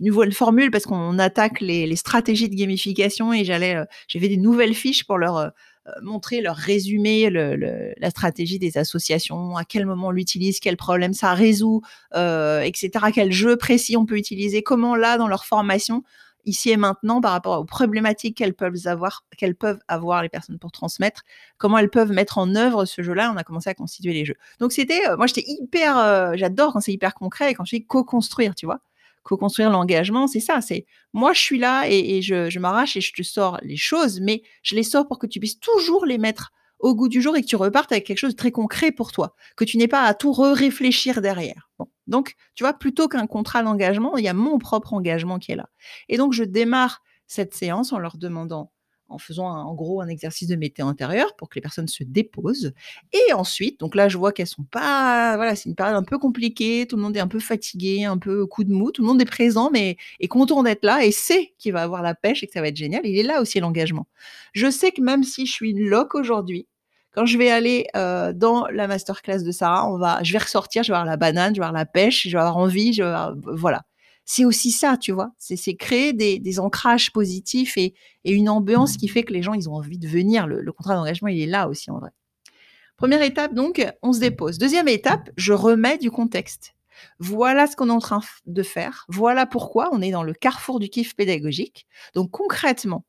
nouvelle 0.00 0.32
formule, 0.32 0.70
parce 0.70 0.84
qu'on 0.84 1.18
attaque 1.18 1.60
les, 1.60 1.92
stratégies 1.96 2.48
de 2.48 2.56
gamification 2.56 3.32
et 3.32 3.44
j'allais, 3.44 3.76
euh, 3.76 3.84
j'ai 4.08 4.18
fait 4.18 4.28
des 4.28 4.36
nouvelles 4.36 4.74
fiches 4.74 5.04
pour 5.04 5.18
leur 5.18 5.52
montrer, 6.00 6.40
leur 6.40 6.54
résumer 6.54 7.28
la 7.28 8.10
stratégie 8.10 8.60
des 8.60 8.78
associations, 8.78 9.56
à 9.56 9.64
quel 9.64 9.84
moment 9.84 10.08
on 10.08 10.10
l'utilise, 10.12 10.60
quel 10.60 10.76
problème 10.76 11.12
ça 11.12 11.34
résout, 11.34 11.82
etc., 12.14 12.90
quel 13.12 13.32
jeu 13.32 13.56
précis 13.56 13.96
on 13.96 14.06
peut 14.06 14.16
utiliser, 14.16 14.62
comment 14.62 14.94
là, 14.94 15.18
dans 15.18 15.26
leur 15.26 15.44
formation, 15.44 16.04
ici 16.44 16.70
et 16.70 16.76
maintenant 16.76 17.20
par 17.20 17.32
rapport 17.32 17.60
aux 17.60 17.64
problématiques 17.64 18.36
qu'elles 18.36 18.54
peuvent 18.54 18.86
avoir, 18.86 19.24
qu'elles 19.36 19.54
peuvent 19.54 19.80
avoir 19.88 20.22
les 20.22 20.28
personnes 20.28 20.58
pour 20.58 20.72
transmettre, 20.72 21.22
comment 21.58 21.78
elles 21.78 21.90
peuvent 21.90 22.12
mettre 22.12 22.38
en 22.38 22.54
œuvre 22.54 22.84
ce 22.84 23.02
jeu-là. 23.02 23.32
On 23.34 23.36
a 23.36 23.44
commencé 23.44 23.70
à 23.70 23.74
constituer 23.74 24.12
les 24.12 24.24
jeux. 24.24 24.36
Donc 24.58 24.72
c'était, 24.72 25.08
euh, 25.08 25.16
moi 25.16 25.26
j'étais 25.26 25.44
hyper, 25.46 25.98
euh, 25.98 26.32
j'adore 26.34 26.72
quand 26.72 26.80
c'est 26.80 26.92
hyper 26.92 27.14
concret 27.14 27.50
et 27.50 27.54
quand 27.54 27.64
je 27.64 27.76
dis 27.76 27.86
co-construire, 27.86 28.54
tu 28.54 28.66
vois. 28.66 28.80
Co-construire 29.22 29.70
l'engagement, 29.70 30.26
c'est 30.26 30.40
ça. 30.40 30.60
C'est 30.60 30.86
moi 31.12 31.32
je 31.32 31.40
suis 31.40 31.58
là 31.58 31.84
et, 31.88 32.22
je, 32.22 32.50
je 32.50 32.58
m'arrache 32.58 32.96
et 32.96 33.00
je 33.00 33.12
te 33.12 33.22
sors 33.22 33.58
les 33.62 33.76
choses, 33.76 34.20
mais 34.20 34.42
je 34.62 34.74
les 34.74 34.82
sors 34.82 35.06
pour 35.06 35.18
que 35.18 35.26
tu 35.26 35.38
puisses 35.38 35.60
toujours 35.60 36.06
les 36.06 36.18
mettre 36.18 36.52
au 36.80 36.96
goût 36.96 37.08
du 37.08 37.22
jour 37.22 37.36
et 37.36 37.42
que 37.42 37.46
tu 37.46 37.56
repartes 37.56 37.92
avec 37.92 38.04
quelque 38.04 38.18
chose 38.18 38.32
de 38.32 38.36
très 38.36 38.50
concret 38.50 38.90
pour 38.90 39.12
toi, 39.12 39.34
que 39.56 39.64
tu 39.64 39.78
n'aies 39.78 39.88
pas 39.88 40.02
à 40.02 40.14
tout 40.14 40.32
réfléchir 40.32 41.22
derrière. 41.22 41.70
Donc, 42.12 42.34
tu 42.54 42.62
vois, 42.62 42.74
plutôt 42.74 43.08
qu'un 43.08 43.26
contrat 43.26 43.62
d'engagement, 43.62 44.18
il 44.18 44.24
y 44.24 44.28
a 44.28 44.34
mon 44.34 44.58
propre 44.58 44.92
engagement 44.92 45.38
qui 45.38 45.50
est 45.52 45.56
là. 45.56 45.70
Et 46.10 46.18
donc, 46.18 46.34
je 46.34 46.44
démarre 46.44 47.02
cette 47.26 47.54
séance 47.54 47.94
en 47.94 47.98
leur 47.98 48.18
demandant, 48.18 48.70
en 49.08 49.16
faisant 49.16 49.46
en 49.46 49.74
gros 49.74 50.02
un 50.02 50.08
exercice 50.08 50.46
de 50.46 50.54
météo 50.54 50.86
intérieur 50.88 51.34
pour 51.36 51.48
que 51.48 51.54
les 51.54 51.62
personnes 51.62 51.88
se 51.88 52.04
déposent. 52.04 52.74
Et 53.14 53.32
ensuite, 53.32 53.80
donc 53.80 53.94
là, 53.94 54.10
je 54.10 54.18
vois 54.18 54.32
qu'elles 54.32 54.46
sont 54.46 54.64
pas, 54.64 55.36
voilà, 55.36 55.56
c'est 55.56 55.70
une 55.70 55.74
période 55.74 55.96
un 55.96 56.02
peu 56.02 56.18
compliquée, 56.18 56.86
tout 56.86 56.96
le 56.96 57.02
monde 57.02 57.16
est 57.16 57.20
un 57.20 57.28
peu 57.28 57.40
fatigué, 57.40 58.04
un 58.04 58.18
peu 58.18 58.44
coup 58.46 58.64
de 58.64 58.72
mou, 58.72 58.92
tout 58.92 59.00
le 59.00 59.08
monde 59.08 59.22
est 59.22 59.24
présent, 59.24 59.70
mais 59.72 59.96
est 60.20 60.28
content 60.28 60.62
d'être 60.62 60.84
là 60.84 61.06
et 61.06 61.12
sait 61.12 61.54
qu'il 61.58 61.72
va 61.72 61.82
avoir 61.82 62.02
la 62.02 62.14
pêche 62.14 62.42
et 62.42 62.46
que 62.46 62.52
ça 62.52 62.60
va 62.60 62.68
être 62.68 62.76
génial. 62.76 63.00
Il 63.06 63.18
est 63.18 63.22
là 63.22 63.40
aussi 63.40 63.58
l'engagement. 63.58 64.06
Je 64.52 64.70
sais 64.70 64.92
que 64.92 65.00
même 65.00 65.24
si 65.24 65.46
je 65.46 65.52
suis 65.52 65.72
loc 65.72 66.14
aujourd'hui, 66.14 66.66
quand 67.12 67.26
je 67.26 67.38
vais 67.38 67.50
aller 67.50 67.86
euh, 67.96 68.32
dans 68.32 68.66
la 68.68 68.86
masterclass 68.86 69.42
de 69.42 69.52
Sarah, 69.52 69.90
on 69.90 69.98
va, 69.98 70.22
je 70.22 70.32
vais 70.32 70.38
ressortir, 70.38 70.82
je 70.82 70.92
vais 70.92 70.96
avoir 70.96 71.06
la 71.06 71.16
banane, 71.16 71.54
je 71.54 71.60
vais 71.60 71.66
avoir 71.66 71.78
la 71.78 71.86
pêche, 71.86 72.26
je 72.26 72.32
vais 72.32 72.40
avoir 72.40 72.56
envie, 72.56 72.92
je 72.92 73.02
vais 73.02 73.08
avoir, 73.08 73.34
voilà. 73.54 73.82
C'est 74.24 74.44
aussi 74.44 74.70
ça, 74.70 74.96
tu 74.96 75.10
vois. 75.10 75.32
C'est 75.38 75.74
créer 75.74 76.12
des, 76.12 76.60
ancrages 76.60 77.12
positifs 77.12 77.76
et, 77.76 77.94
une 78.24 78.48
ambiance 78.48 78.96
qui 78.96 79.08
fait 79.08 79.24
que 79.24 79.32
les 79.32 79.42
gens, 79.42 79.52
ils 79.52 79.68
ont 79.68 79.74
envie 79.74 79.98
de 79.98 80.06
venir. 80.06 80.46
Le 80.46 80.72
contrat 80.72 80.94
d'engagement, 80.94 81.28
il 81.28 81.40
est 81.40 81.46
là 81.46 81.68
aussi 81.68 81.90
en 81.90 81.98
vrai. 81.98 82.10
Première 82.96 83.22
étape, 83.22 83.52
donc, 83.52 83.84
on 84.02 84.12
se 84.12 84.20
dépose. 84.20 84.58
Deuxième 84.58 84.86
étape, 84.86 85.28
je 85.36 85.52
remets 85.52 85.98
du 85.98 86.12
contexte. 86.12 86.74
Voilà 87.18 87.66
ce 87.66 87.74
qu'on 87.74 87.88
est 87.88 87.92
en 87.92 87.98
train 87.98 88.20
de 88.46 88.62
faire. 88.62 89.04
Voilà 89.08 89.44
pourquoi 89.44 89.90
on 89.92 90.00
est 90.00 90.12
dans 90.12 90.22
le 90.22 90.34
carrefour 90.34 90.78
du 90.78 90.88
kiff 90.88 91.16
pédagogique. 91.16 91.86
Donc 92.14 92.30
concrètement, 92.30 93.04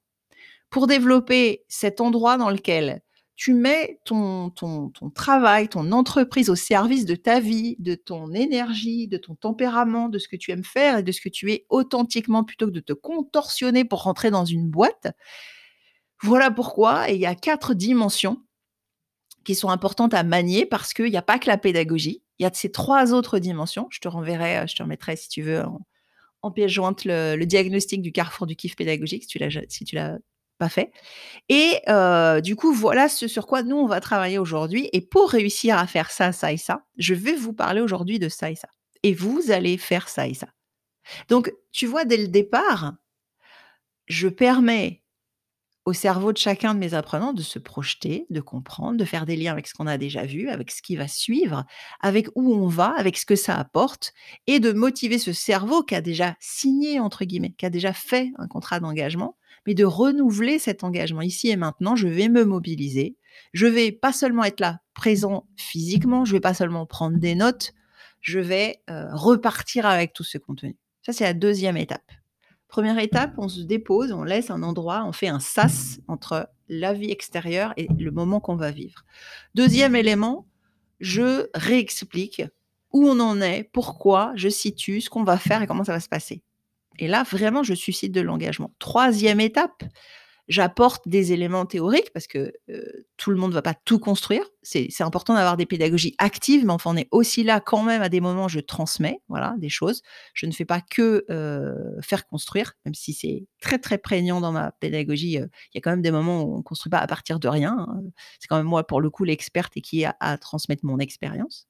pour 0.72 0.88
développer 0.88 1.64
cet 1.68 2.02
endroit 2.02 2.38
dans 2.38 2.50
lequel 2.50 3.02
tu 3.36 3.54
mets 3.54 4.00
ton, 4.06 4.52
ton, 4.52 4.90
ton, 4.90 5.10
travail, 5.10 5.68
ton 5.68 5.92
entreprise 5.92 6.50
au 6.50 6.56
service 6.56 7.06
de 7.06 7.16
ta 7.16 7.40
vie, 7.40 7.76
de 7.80 7.96
ton 7.96 8.32
énergie, 8.34 9.08
de 9.08 9.18
ton 9.18 9.36
tempérament, 9.36 10.08
de 10.08 10.20
ce 10.20 10.28
que 10.28 10.36
tu 10.36 10.52
aimes 10.52 10.64
faire 10.64 11.00
et 11.00 11.04
de 11.04 11.12
ce 11.12 11.20
que 11.20 11.30
tu 11.30 11.52
es 11.52 11.66
authentiquement 11.70 12.44
plutôt 12.44 12.68
que 12.68 12.72
de 12.72 12.80
te 12.80 12.94
contorsionner 12.94 13.86
pour 13.86 14.04
rentrer 14.04 14.30
dans 14.30 14.46
une 14.46 14.70
boîte. 14.70 15.08
Voilà 16.22 16.52
pourquoi, 16.52 17.10
et 17.10 17.16
il 17.16 17.20
y 17.20 17.26
a 17.26 17.36
quatre 17.36 17.74
dimensions 17.74 18.44
qui 19.44 19.56
sont 19.56 19.70
importantes 19.70 20.14
à 20.14 20.24
manier 20.24 20.66
parce 20.66 20.94
qu'il 20.94 21.10
n'y 21.10 21.18
a 21.18 21.22
pas 21.22 21.40
que 21.40 21.48
la 21.48 21.58
pédagogie, 21.58 22.24
il 22.40 22.44
y 22.44 22.46
a 22.46 22.52
ces 22.54 22.72
trois 22.72 23.14
autres 23.14 23.40
dimensions. 23.40 23.88
Je 23.90 24.00
te 24.00 24.08
renverrai, 24.08 24.66
je 24.68 24.76
te 24.76 24.84
remettrai 24.84 25.16
si 25.16 25.28
tu 25.28 25.42
veux 25.42 25.64
en, 26.42 26.52
pièce 26.52 26.72
jointe 26.72 27.04
le, 27.06 27.44
diagnostic 27.46 28.02
du 28.02 28.12
carrefour 28.12 28.48
du 28.48 28.56
kiff 28.56 28.76
pédagogique 28.76 29.24
si 29.24 29.30
tu 29.30 29.40
l'as 29.40 29.50
si 29.70 29.86
tu 29.86 29.96
l'as 29.96 30.18
fait. 30.70 30.92
Et 31.50 31.82
du 32.42 32.56
coup, 32.56 32.74
voilà 32.74 33.10
ce 33.10 33.28
sur 33.28 33.48
quoi 33.48 33.64
nous, 33.64 33.78
on 33.78 33.88
va 33.88 34.00
travailler 34.00 34.38
aujourd'hui. 34.38 34.90
Et 34.94 35.02
pour 35.02 35.30
réussir 35.30 35.78
à 35.78 35.88
faire 35.88 36.12
ça, 36.12 36.32
ça 36.32 36.52
et 36.52 36.58
ça, 36.58 36.86
je 36.98 37.14
vais 37.14 37.36
vous 37.36 37.54
parler 37.54 37.82
aujourd'hui 37.82 38.20
de 38.20 38.30
ça 38.30 38.50
et 38.52 38.56
ça. 38.56 38.70
Et 39.04 39.14
vous 39.14 39.52
allez 39.52 39.78
faire 39.78 40.08
ça 40.08 40.28
et 40.28 40.34
ça. 40.34 40.48
Donc, 41.28 41.54
tu 41.72 41.86
vois, 41.86 42.06
dès 42.06 42.18
le 42.18 42.28
départ, 42.30 42.94
je 44.08 44.30
permets 44.30 45.02
au 45.86 45.92
cerveau 45.92 46.32
de 46.32 46.38
chacun 46.38 46.74
de 46.74 46.80
mes 46.80 46.94
apprenants 46.94 47.34
de 47.34 47.42
se 47.42 47.60
projeter, 47.60 48.26
de 48.30 48.40
comprendre, 48.40 48.96
de 48.96 49.04
faire 49.04 49.26
des 49.26 49.36
liens 49.36 49.52
avec 49.52 49.68
ce 49.68 49.74
qu'on 49.74 49.88
a 49.88 49.98
déjà 49.98 50.24
vu, 50.26 50.48
avec 50.48 50.72
ce 50.72 50.82
qui 50.82 50.96
va 50.96 51.10
suivre, 51.10 51.66
avec 52.00 52.30
où 52.36 52.54
on 52.54 52.68
va, 52.68 52.94
avec 52.98 53.18
ce 53.18 53.26
que 53.26 53.36
ça 53.36 53.58
apporte, 53.58 54.14
et 54.48 54.62
de 54.62 54.72
motiver 54.72 55.20
ce 55.20 55.34
cerveau 55.34 55.84
qui 55.84 55.96
a 55.96 56.00
déjà 56.00 56.38
signé, 56.40 57.02
entre 57.02 57.26
guillemets, 57.26 57.54
qui 57.58 57.66
a 57.66 57.70
déjà 57.70 57.92
fait 57.92 58.32
un 58.38 58.48
contrat 58.48 58.80
d'engagement, 58.80 59.36
mais 59.66 59.74
de 59.74 59.86
renouveler 59.86 60.60
cet 60.60 60.84
engagement 60.84 61.22
ici 61.22 61.50
et 61.50 61.56
maintenant. 61.56 61.96
Je 61.96 62.08
vais 62.08 62.30
me 62.30 62.46
mobiliser. 62.46 63.18
Je 63.54 63.68
vais 63.68 63.92
pas 63.92 64.14
seulement 64.14 64.44
être 64.44 64.60
là, 64.60 64.80
présent 64.94 65.48
physiquement, 65.58 66.26
je 66.26 66.34
vais 66.34 66.40
pas 66.40 66.54
seulement 66.54 66.86
prendre 66.86 67.18
des 67.18 67.36
notes, 67.36 67.74
je 68.22 68.40
vais 68.40 68.82
euh, 68.90 69.08
repartir 69.12 69.86
avec 69.86 70.14
tout 70.14 70.24
ce 70.24 70.38
contenu. 70.38 70.78
Ça, 71.02 71.14
c'est 71.14 71.24
la 71.24 71.34
deuxième 71.34 71.78
étape. 71.78 72.12
Première 72.68 72.98
étape, 72.98 73.34
on 73.38 73.50
se 73.50 73.62
dépose, 73.62 74.12
on 74.12 74.24
laisse 74.24 74.50
un 74.50 74.64
endroit, 74.64 75.04
on 75.06 75.12
fait 75.12 75.28
un 75.28 75.40
sas 75.40 76.00
entre 76.08 76.50
la 76.70 76.94
vie 76.94 77.12
extérieure 77.12 77.74
et 77.78 77.88
le 78.00 78.12
moment 78.12 78.40
qu'on 78.40 78.56
va 78.56 78.72
vivre. 78.72 79.04
Deuxième 79.54 79.96
élément, 79.96 80.48
je 81.00 81.50
réexplique 81.54 82.42
où 82.92 83.08
on 83.08 83.20
en 83.20 83.42
est, 83.42 83.70
pourquoi, 83.74 84.32
je 84.36 84.50
situe 84.50 85.02
ce 85.02 85.10
qu'on 85.10 85.24
va 85.24 85.38
faire 85.38 85.62
et 85.62 85.68
comment 85.68 85.84
ça 85.84 85.94
va 85.94 86.00
se 86.00 86.10
passer. 86.10 86.42
Et 87.00 87.08
là, 87.08 87.24
vraiment, 87.24 87.64
je 87.64 87.74
suscite 87.74 88.12
de 88.12 88.22
l'engagement. 88.22 88.74
Troisième 88.80 89.40
étape, 89.40 89.84
j'apporte 90.48 91.08
des 91.08 91.32
éléments 91.32 91.66
théoriques 91.66 92.12
parce 92.14 92.28
que 92.28 92.54
tout 93.18 93.32
le 93.32 93.38
monde 93.38 93.52
ne 93.52 93.56
va 93.56 93.62
pas 93.62 93.74
tout 93.74 93.98
construire. 93.98 94.44
C'est 94.62 95.02
important 95.02 95.34
d'avoir 95.34 95.58
des 95.58 95.66
pédagogies 95.66 96.16
actives, 96.18 96.66
mais 96.66 96.74
enfin, 96.74 96.92
on 96.92 96.98
est 96.98 97.08
aussi 97.12 97.44
là 97.44 97.60
quand 97.60 97.82
même 97.82 98.02
à 98.02 98.10
des 98.10 98.20
moments, 98.20 98.48
je 98.48 98.60
transmets 98.60 99.22
voilà, 99.30 99.56
des 99.58 99.70
choses. 99.70 100.02
Je 100.34 100.46
ne 100.46 100.52
fais 100.52 100.66
pas 100.66 100.82
que 100.82 101.26
faire 102.02 102.28
construire, 102.28 102.74
même 102.86 102.94
si 102.94 103.14
c'est 103.14 103.48
très, 103.62 103.80
très 103.80 103.98
prégnant 103.98 104.42
dans 104.42 104.52
ma 104.52 104.72
pédagogie. 104.74 105.34
Il 105.34 105.76
y 105.76 105.78
a 105.78 105.82
quand 105.82 105.92
même 105.92 106.02
des 106.02 106.12
moments 106.12 106.44
où 106.44 106.56
on 106.56 106.58
ne 106.58 106.64
construit 106.64 106.90
pas 106.90 107.00
à 107.00 107.08
partir 107.08 107.40
de 107.40 107.48
rien. 107.48 107.76
Hein. 107.80 108.02
C'est 108.40 108.48
quand 108.48 108.58
même 108.58 108.66
moi, 108.66 108.86
pour 108.86 109.02
le 109.02 109.10
coup, 109.10 109.24
l'experte 109.24 109.74
et 109.78 109.82
qui 109.82 110.06
a 110.06 110.16
à 110.20 110.38
transmettre 110.38 110.86
mon 110.86 111.00
expérience. 111.00 111.68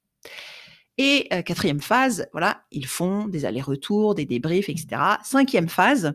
Et 0.98 1.28
quatrième 1.46 1.82
phase, 1.82 2.28
voilà, 2.34 2.64
ils 2.72 2.86
font 2.86 3.28
des 3.28 3.46
allers-retours, 3.46 4.14
des 4.14 4.26
débriefs, 4.26 4.70
etc. 4.70 5.02
Cinquième 5.24 5.68
phase, 5.68 6.14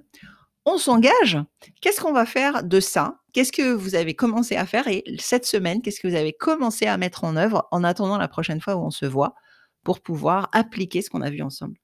on 0.64 0.78
s'engage. 0.78 1.38
Qu'est-ce 1.80 2.00
qu'on 2.00 2.12
va 2.12 2.26
faire 2.26 2.62
de 2.62 2.78
ça? 2.78 3.20
Qu'est-ce 3.32 3.52
que 3.52 3.72
vous 3.72 3.94
avez 3.94 4.14
commencé 4.14 4.54
à 4.54 4.66
faire? 4.66 4.86
Et 4.86 5.02
cette 5.18 5.46
semaine, 5.46 5.82
qu'est-ce 5.82 5.98
que 6.00 6.08
vous 6.08 6.14
avez 6.14 6.32
commencé 6.32 6.86
à 6.86 6.96
mettre 6.96 7.24
en 7.24 7.36
œuvre 7.36 7.66
en 7.70 7.82
attendant 7.84 8.18
la 8.18 8.28
prochaine 8.28 8.60
fois 8.60 8.76
où 8.76 8.80
on 8.84 8.90
se 8.90 9.06
voit 9.06 9.34
pour 9.82 10.00
pouvoir 10.00 10.48
appliquer 10.52 11.02
ce 11.02 11.10
qu'on 11.10 11.22
a 11.22 11.30
vu 11.30 11.42
ensemble? 11.42 11.78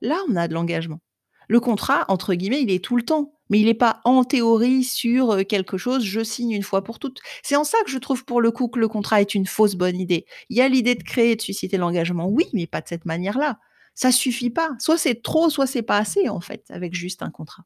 Là, 0.00 0.18
on 0.28 0.36
a 0.36 0.48
de 0.48 0.54
l'engagement. 0.54 1.00
Le 1.48 1.60
contrat, 1.60 2.04
entre 2.08 2.34
guillemets, 2.34 2.62
il 2.62 2.70
est 2.70 2.84
tout 2.84 2.96
le 2.96 3.04
temps, 3.04 3.33
mais 3.50 3.60
il 3.60 3.66
n'est 3.66 3.74
pas 3.74 4.00
en 4.04 4.24
théorie 4.24 4.84
sur 4.84 5.46
quelque 5.46 5.76
chose, 5.76 6.04
je 6.04 6.22
signe 6.22 6.52
une 6.52 6.62
fois 6.62 6.82
pour 6.82 6.98
toutes. 6.98 7.20
C'est 7.42 7.56
en 7.56 7.64
ça 7.64 7.78
que 7.84 7.90
je 7.90 7.98
trouve 7.98 8.24
pour 8.24 8.40
le 8.40 8.50
coup 8.50 8.68
que 8.68 8.78
le 8.78 8.88
contrat 8.88 9.20
est 9.20 9.34
une 9.34 9.46
fausse 9.46 9.74
bonne 9.74 9.98
idée. 9.98 10.26
Il 10.50 10.56
y 10.56 10.60
a 10.60 10.68
l'idée 10.68 10.94
de 10.94 11.02
créer 11.02 11.36
de 11.36 11.42
susciter 11.42 11.76
l'engagement, 11.76 12.28
oui, 12.28 12.46
mais 12.52 12.66
pas 12.66 12.80
de 12.80 12.88
cette 12.88 13.04
manière-là. 13.04 13.58
Ça 13.94 14.10
suffit 14.10 14.50
pas. 14.50 14.70
Soit 14.78 14.98
c'est 14.98 15.22
trop, 15.22 15.50
soit 15.50 15.66
c'est 15.66 15.82
pas 15.82 15.98
assez, 15.98 16.28
en 16.28 16.40
fait, 16.40 16.64
avec 16.70 16.94
juste 16.94 17.22
un 17.22 17.30
contrat. 17.30 17.64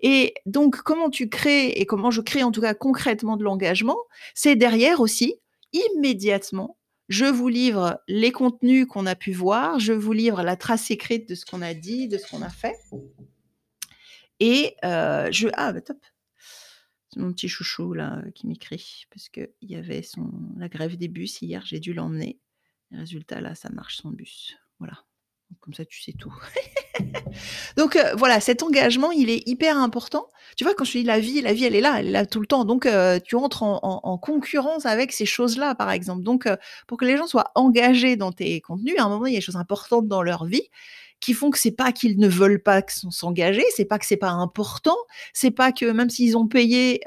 Et 0.00 0.34
donc, 0.46 0.76
comment 0.82 1.10
tu 1.10 1.28
crées 1.28 1.68
et 1.68 1.86
comment 1.86 2.10
je 2.10 2.20
crée 2.20 2.42
en 2.42 2.50
tout 2.50 2.60
cas 2.60 2.74
concrètement 2.74 3.36
de 3.36 3.44
l'engagement, 3.44 3.98
c'est 4.34 4.56
derrière 4.56 5.00
aussi, 5.00 5.36
immédiatement, 5.72 6.76
je 7.08 7.26
vous 7.26 7.48
livre 7.48 8.00
les 8.08 8.32
contenus 8.32 8.86
qu'on 8.86 9.06
a 9.06 9.14
pu 9.14 9.32
voir, 9.32 9.78
je 9.78 9.92
vous 9.92 10.12
livre 10.12 10.42
la 10.42 10.56
trace 10.56 10.90
écrite 10.90 11.28
de 11.28 11.34
ce 11.34 11.44
qu'on 11.44 11.62
a 11.62 11.74
dit, 11.74 12.08
de 12.08 12.18
ce 12.18 12.28
qu'on 12.30 12.42
a 12.42 12.48
fait. 12.48 12.74
Et 14.40 14.76
je... 14.82 15.48
Ah, 15.54 15.72
bah 15.72 15.80
top. 15.80 15.98
C'est 17.10 17.20
mon 17.20 17.32
petit 17.32 17.48
chouchou 17.48 17.94
là 17.94 18.22
qui 18.34 18.46
m'écrit 18.48 19.04
parce 19.10 19.28
qu'il 19.28 19.48
y 19.62 19.76
avait 19.76 20.02
son... 20.02 20.30
la 20.56 20.68
grève 20.68 20.96
des 20.96 21.08
bus 21.08 21.42
hier, 21.42 21.64
j'ai 21.64 21.78
dû 21.78 21.94
l'emmener. 21.94 22.40
Résultat, 22.90 23.40
là, 23.40 23.54
ça 23.54 23.70
marche 23.70 23.96
son 23.96 24.10
bus. 24.10 24.56
Voilà. 24.78 25.04
Comme 25.60 25.74
ça, 25.74 25.84
tu 25.84 26.02
sais 26.02 26.12
tout. 26.12 26.34
Donc 27.76 27.98
voilà, 28.16 28.40
cet 28.40 28.62
engagement, 28.62 29.10
il 29.10 29.30
est 29.30 29.46
hyper 29.48 29.78
important. 29.78 30.28
Tu 30.56 30.64
vois, 30.64 30.74
quand 30.74 30.84
je 30.84 30.92
dis 30.92 31.04
la 31.04 31.20
vie, 31.20 31.40
la 31.40 31.52
vie, 31.52 31.64
elle 31.64 31.74
est 31.74 31.80
là, 31.80 31.98
elle 31.98 32.08
est 32.08 32.12
là 32.12 32.26
tout 32.26 32.40
le 32.40 32.46
temps. 32.46 32.64
Donc 32.64 32.88
tu 33.24 33.36
entres 33.36 33.62
en, 33.62 34.18
concurrence 34.18 34.86
avec 34.86 35.12
ces 35.12 35.26
choses-là, 35.26 35.74
par 35.74 35.90
exemple. 35.90 36.22
Donc 36.22 36.48
pour 36.86 36.98
que 36.98 37.04
les 37.04 37.16
gens 37.16 37.26
soient 37.26 37.52
engagés 37.54 38.16
dans 38.16 38.32
tes 38.32 38.60
contenus, 38.60 38.96
à 38.98 39.04
un 39.04 39.08
moment, 39.08 39.26
il 39.26 39.32
y 39.32 39.36
a 39.36 39.38
des 39.38 39.44
choses 39.44 39.56
importantes 39.56 40.08
dans 40.08 40.22
leur 40.22 40.44
vie 40.44 40.68
qui 41.24 41.32
font 41.32 41.50
que 41.50 41.58
c'est 41.58 41.72
pas 41.72 41.90
qu'ils 41.90 42.18
ne 42.18 42.28
veulent 42.28 42.62
pas 42.62 42.82
s'engager, 42.88 43.64
c'est 43.74 43.86
pas 43.86 43.98
que 43.98 44.04
c'est 44.04 44.18
pas 44.18 44.30
important, 44.30 44.96
c'est 45.32 45.50
pas 45.50 45.72
que 45.72 45.86
même 45.86 46.10
s'ils 46.10 46.36
ont 46.36 46.46
payé, 46.46 47.00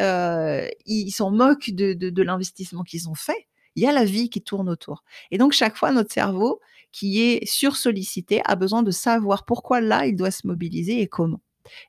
ils 0.88 1.12
s'en 1.12 1.30
moquent 1.30 1.70
de, 1.70 1.94
de 1.94 2.24
l'investissement 2.24 2.82
qu'ils 2.82 3.10
ont 3.10 3.16
fait. 3.16 3.48
Il 3.76 3.84
y 3.84 3.86
a 3.86 3.92
la 3.92 4.06
vie 4.06 4.32
qui 4.32 4.42
tourne 4.42 4.70
autour. 4.70 5.04
Et 5.30 5.38
donc 5.38 5.54
chaque 5.54 5.78
fois, 5.78 5.92
notre 5.92 6.12
cerveau, 6.12 6.60
qui 6.92 7.22
est 7.22 7.46
sursollicité 7.46 8.42
a 8.46 8.56
besoin 8.56 8.82
de 8.82 8.90
savoir 8.90 9.46
pourquoi 9.46 9.82
là, 9.82 10.08
il 10.08 10.16
doit 10.16 10.32
se 10.32 10.48
mobiliser 10.48 11.00
et 11.00 11.08
comment. 11.08 11.42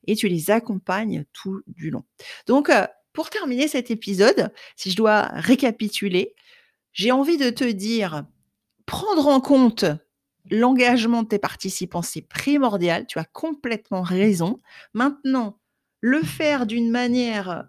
Et 0.07 0.17
tu 0.17 0.29
les 0.29 0.51
accompagnes 0.51 1.25
tout 1.33 1.63
du 1.67 1.91
long. 1.91 2.05
Donc, 2.47 2.69
euh, 2.69 2.87
pour 3.15 3.31
terminer 3.31 3.69
cet 3.69 3.91
épisode, 3.91 4.53
si 4.77 4.91
je 4.91 4.97
dois 4.97 5.23
récapituler, 5.33 6.35
j'ai 6.93 7.11
envie 7.11 7.39
de 7.39 7.49
te 7.49 7.65
dire, 7.65 8.25
prendre 8.85 9.29
en 9.29 9.41
compte 9.41 9.87
l'engagement 10.51 11.23
de 11.23 11.29
tes 11.29 11.39
participants, 11.39 12.03
c'est 12.03 12.23
primordial, 12.23 13.07
tu 13.07 13.19
as 13.19 13.25
complètement 13.25 14.03
raison. 14.03 14.61
Maintenant, 14.95 15.59
le 16.01 16.23
faire 16.23 16.67
d'une 16.67 16.91
manière 16.91 17.67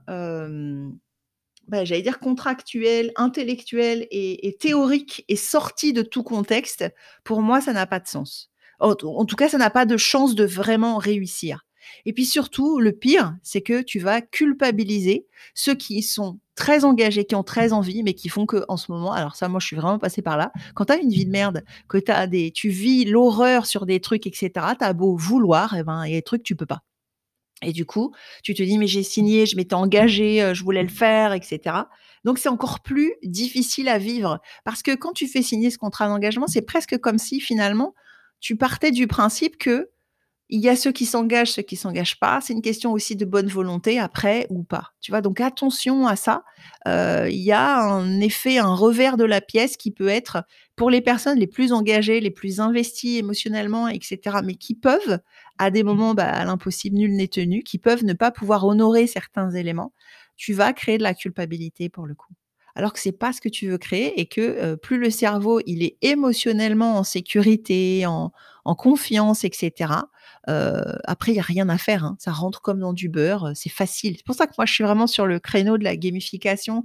bah, 1.70 1.86
j'allais 1.86 2.02
dire 2.02 2.20
contractuel, 2.20 3.12
intellectuel 3.16 4.08
et, 4.10 4.58
théorique 4.60 5.24
et 5.28 5.36
sorti 5.36 5.94
de 5.94 6.02
tout 6.02 6.24
contexte, 6.24 6.84
pour 7.24 7.42
moi, 7.42 7.62
ça 7.62 7.74
n'a 7.74 7.86
pas 7.86 8.00
de 8.00 8.08
sens. 8.08 8.52
En, 8.80 8.96
tout 8.96 9.36
cas, 9.36 9.50
ça 9.50 9.60
n'a 9.60 9.70
pas 9.70 9.86
de 9.86 9.96
chance 9.96 10.34
de 10.36 10.46
vraiment 10.46 10.98
réussir. 10.98 11.66
Et 12.06 12.14
puis 12.14 12.26
surtout, 12.26 12.80
le 12.80 12.92
pire, 12.92 13.36
c'est 13.44 13.62
que 13.62 13.82
tu 13.82 14.00
vas 14.00 14.22
culpabiliser 14.22 15.28
ceux 15.54 15.76
qui 15.76 16.02
sont 16.02 16.40
très 16.56 16.84
engagés, 16.84 17.26
qui 17.26 17.36
ont 17.36 17.44
très 17.44 17.72
envie, 17.72 18.04
mais 18.04 18.14
qui 18.14 18.30
font 18.30 18.46
que 18.46 18.66
en 18.68 18.78
ce 18.78 18.92
moment, 18.92 19.14
alors 19.14 19.36
ça, 19.36 19.48
moi, 19.48 19.60
je 19.60 19.68
suis 19.68 19.76
vraiment 19.76 20.00
passée 20.00 20.22
par 20.22 20.38
là. 20.38 20.52
Quand 20.76 20.86
tu 20.86 20.94
as 20.94 20.98
une 20.98 21.10
vie 21.10 21.26
de 21.26 21.32
merde, 21.32 21.64
que 21.88 21.98
as 22.12 22.28
des, 22.28 22.52
tu 22.52 22.70
vis 22.70 23.06
l'horreur 23.06 23.66
sur 23.66 23.86
des 23.86 24.00
trucs, 24.02 24.28
etc. 24.28 24.52
T'as 24.78 24.94
beau 24.94 25.16
vouloir, 25.16 25.76
et 25.76 25.80
eh 25.80 25.84
ben, 25.84 26.06
il 26.06 26.12
y 26.12 26.14
a 26.14 26.18
des 26.18 26.24
trucs 26.24 26.44
tu 26.44 26.56
peux 26.56 26.66
pas. 26.66 26.84
Et 27.62 27.74
du 27.74 27.86
coup, 27.86 28.14
tu 28.44 28.54
te 28.54 28.64
dis, 28.64 28.78
mais 28.78 28.88
j'ai 28.88 29.04
signé, 29.04 29.46
je 29.46 29.56
m'étais 29.56 29.76
engagé, 29.76 30.42
euh, 30.42 30.54
je 30.54 30.64
voulais 30.64 30.84
le 30.84 30.90
faire, 30.90 31.34
etc. 31.34 31.76
Donc, 32.24 32.38
c'est 32.38 32.50
encore 32.50 32.80
plus 32.82 33.14
difficile 33.24 33.90
à 33.90 33.98
vivre. 33.98 34.40
Parce 34.64 34.82
que 34.82 34.96
quand 34.96 35.12
tu 35.14 35.28
fais 35.28 35.42
signer 35.42 35.70
ce 35.70 35.78
contrat 35.78 36.08
d'engagement, 36.08 36.48
c'est 36.48 36.62
presque 36.62 36.98
comme 36.98 37.18
si 37.18 37.40
finalement, 37.42 37.94
tu 38.40 38.56
partais 38.56 38.92
du 38.92 39.08
principe 39.08 39.58
que 39.58 39.90
il 40.52 40.62
y 40.62 40.70
a 40.70 40.76
ceux 40.76 40.92
qui 40.92 41.06
s'engagent, 41.06 41.52
ceux 41.52 41.62
qui 41.62 41.76
s'engagent 41.76 42.20
pas. 42.20 42.42
C'est 42.42 42.54
une 42.54 42.64
question 42.64 42.92
aussi 42.92 43.16
de 43.16 43.24
bonne 43.24 43.48
volonté 43.48 44.00
après 44.00 44.48
ou 44.50 44.64
pas. 44.64 44.94
Tu 45.00 45.12
vois, 45.12 45.22
donc 45.22 45.40
attention 45.42 46.08
à 46.08 46.16
ça. 46.16 46.44
Euh, 46.88 47.28
il 47.30 47.40
y 47.40 47.52
a 47.52 47.80
un 47.80 48.20
effet, 48.20 48.58
un 48.58 48.74
revers 48.74 49.16
de 49.16 49.26
la 49.26 49.42
pièce 49.42 49.78
qui 49.78 49.92
peut 49.92 50.08
être 50.08 50.44
pour 50.76 50.90
les 50.90 51.02
personnes 51.02 51.38
les 51.38 51.48
plus 51.48 51.72
engagées, 51.72 52.20
les 52.20 52.32
plus 52.32 52.60
investies 52.60 53.18
émotionnellement, 53.18 53.88
etc., 53.88 54.38
mais 54.44 54.56
qui 54.56 54.74
peuvent, 54.74 55.20
à 55.60 55.70
des 55.70 55.84
moments, 55.84 56.16
bah, 56.16 56.30
à 56.30 56.46
l'impossible, 56.46 56.98
nul 56.98 57.16
n'est 57.16 57.28
tenu, 57.28 57.62
qui 57.62 57.78
peuvent 57.78 58.04
ne 58.04 58.14
pas 58.14 58.32
pouvoir 58.32 58.66
honorer 58.66 59.06
certains 59.06 59.52
éléments. 59.52 59.94
Tu 60.36 60.54
vas 60.54 60.74
créer 60.74 60.98
de 60.98 61.04
la 61.04 61.14
culpabilité 61.14 61.90
pour 61.90 62.08
le 62.08 62.16
coup 62.16 62.34
alors 62.76 62.94
que 62.94 63.00
c'est 63.00 63.12
pas 63.12 63.34
ce 63.34 63.42
que 63.42 63.50
tu 63.50 63.68
veux 63.68 63.78
créer 63.78 64.22
et 64.22 64.26
que 64.26 64.40
euh, 64.40 64.76
plus 64.78 65.00
le 65.00 65.10
cerveau 65.10 65.60
il 65.66 65.84
est 65.84 65.98
émotionnellement 66.02 66.98
en 66.98 67.04
sécurité, 67.04 68.06
en, 68.06 68.32
en 68.64 68.76
confiance, 68.76 69.44
etc. 69.44 69.92
Après, 70.48 71.32
il 71.32 71.36
n'y 71.36 71.40
a 71.40 71.44
rien 71.44 71.70
à 71.70 71.78
faire. 71.78 72.04
Hein. 72.04 72.18
Ça 72.20 72.32
rentre 72.32 72.62
comme 72.62 72.80
dans 72.80 72.94
du 72.94 73.10
beurre. 73.10 73.52
C'est 73.56 73.70
facile. 73.70 74.16
C'est 74.18 74.26
pour 74.26 74.36
ça 74.36 74.48
que 74.48 74.54
moi, 74.58 74.66
je 74.66 74.74
suis 74.74 74.84
vraiment 74.84 75.08
sur 75.08 75.26
le 75.26 75.40
créneau 75.40 75.78
de 75.78 75.84
la 75.84 75.96
gamification, 75.96 76.84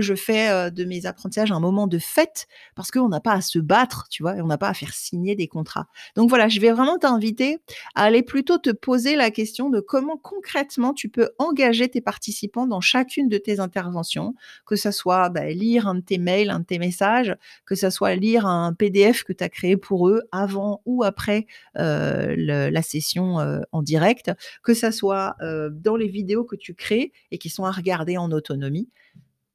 je 0.00 0.14
fais 0.14 0.50
euh, 0.50 0.70
de 0.70 0.84
mes 0.84 1.06
apprentissages 1.06 1.52
un 1.52 1.60
moment 1.60 1.86
de 1.86 1.98
fête, 1.98 2.46
parce 2.74 2.90
qu'on 2.90 3.08
n'a 3.08 3.20
pas 3.20 3.32
à 3.32 3.40
se 3.40 3.58
battre, 3.58 4.06
tu 4.10 4.22
vois, 4.22 4.36
et 4.36 4.40
on 4.40 4.46
n'a 4.46 4.58
pas 4.58 4.68
à 4.68 4.74
faire 4.74 4.94
signer 4.94 5.34
des 5.34 5.48
contrats. 5.48 5.86
Donc 6.16 6.28
voilà, 6.28 6.48
je 6.48 6.60
vais 6.60 6.72
vraiment 6.72 6.98
t'inviter 6.98 7.58
à 7.94 8.04
aller 8.04 8.22
plutôt 8.22 8.58
te 8.58 8.70
poser 8.70 9.16
la 9.16 9.30
question 9.30 9.70
de 9.70 9.80
comment 9.80 10.16
concrètement 10.16 10.94
tu 10.94 11.08
peux 11.08 11.30
engager 11.38 11.88
tes 11.88 12.00
participants 12.00 12.66
dans 12.66 12.80
chacune 12.80 13.28
de 13.28 13.38
tes 13.38 13.60
interventions, 13.60 14.34
que 14.66 14.76
ce 14.76 14.90
soit 14.90 15.28
bah, 15.28 15.50
lire 15.50 15.86
un 15.86 15.96
de 15.96 16.00
tes 16.00 16.18
mails, 16.18 16.50
un 16.50 16.60
de 16.60 16.64
tes 16.64 16.78
messages, 16.78 17.36
que 17.66 17.74
ce 17.74 17.90
soit 17.90 18.14
lire 18.14 18.46
un 18.46 18.72
PDF 18.72 19.24
que 19.24 19.32
tu 19.32 19.44
as 19.44 19.48
créé 19.48 19.76
pour 19.76 20.08
eux 20.08 20.22
avant 20.32 20.82
ou 20.86 21.04
après 21.04 21.46
la 21.74 22.82
session 22.82 23.36
en 23.72 23.82
direct, 23.82 24.30
que 24.62 24.74
ça 24.74 24.92
soit 24.92 25.36
dans 25.70 25.96
les 25.96 26.08
vidéos 26.08 26.44
que 26.44 26.56
tu 26.56 26.74
crées 26.74 27.12
et 27.30 27.38
qui 27.38 27.50
sont 27.50 27.64
à 27.64 27.70
regarder 27.70 28.16
en 28.16 28.30
autonomie. 28.30 28.88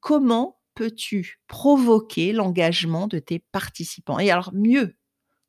Comment 0.08 0.58
peux-tu 0.74 1.41
provoquer 1.48 2.32
l'engagement 2.32 3.08
de 3.08 3.20
tes 3.20 3.39
participants? 3.39 4.20
Et 4.20 4.32
alors 4.32 4.52
mieux, 4.54 4.96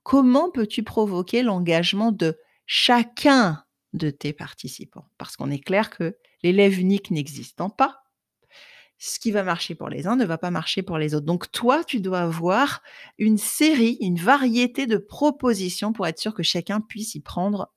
comment 0.03 0.51
peux-tu 0.51 0.83
provoquer 0.83 1.45
l'engagement 1.45 2.11
de 2.11 2.37
chacun 2.67 3.65
de 3.93 4.11
tes 4.11 4.33
participants? 4.33 5.07
Parce 5.17 5.37
qu'on 5.37 5.53
est 5.53 5.61
clair 5.61 5.91
que 5.91 6.17
l'élève 6.43 6.77
unique 6.81 7.13
n'existant 7.13 7.71
pas, 7.71 8.03
ce 8.99 9.21
qui 9.21 9.31
va 9.31 9.45
marcher 9.45 9.77
pour 9.77 9.91
les 9.91 10.09
uns 10.09 10.17
ne 10.17 10.25
va 10.25 10.39
pas 10.39 10.51
marcher 10.51 10.83
pour 10.83 10.99
les 10.99 11.15
autres. 11.15 11.27
Donc 11.27 11.53
toi, 11.53 11.85
tu 11.85 12.01
dois 12.01 12.23
avoir 12.23 12.83
une 13.17 13.39
série, 13.39 13.97
une 14.01 14.19
variété 14.19 14.89
de 14.89 14.97
propositions 14.97 15.93
pour 15.93 16.09
être 16.09 16.19
sûr 16.19 16.35
que 16.35 16.43
chacun 16.43 16.81
puisse 16.81 17.15
y 17.15 17.21
prendre 17.21 17.73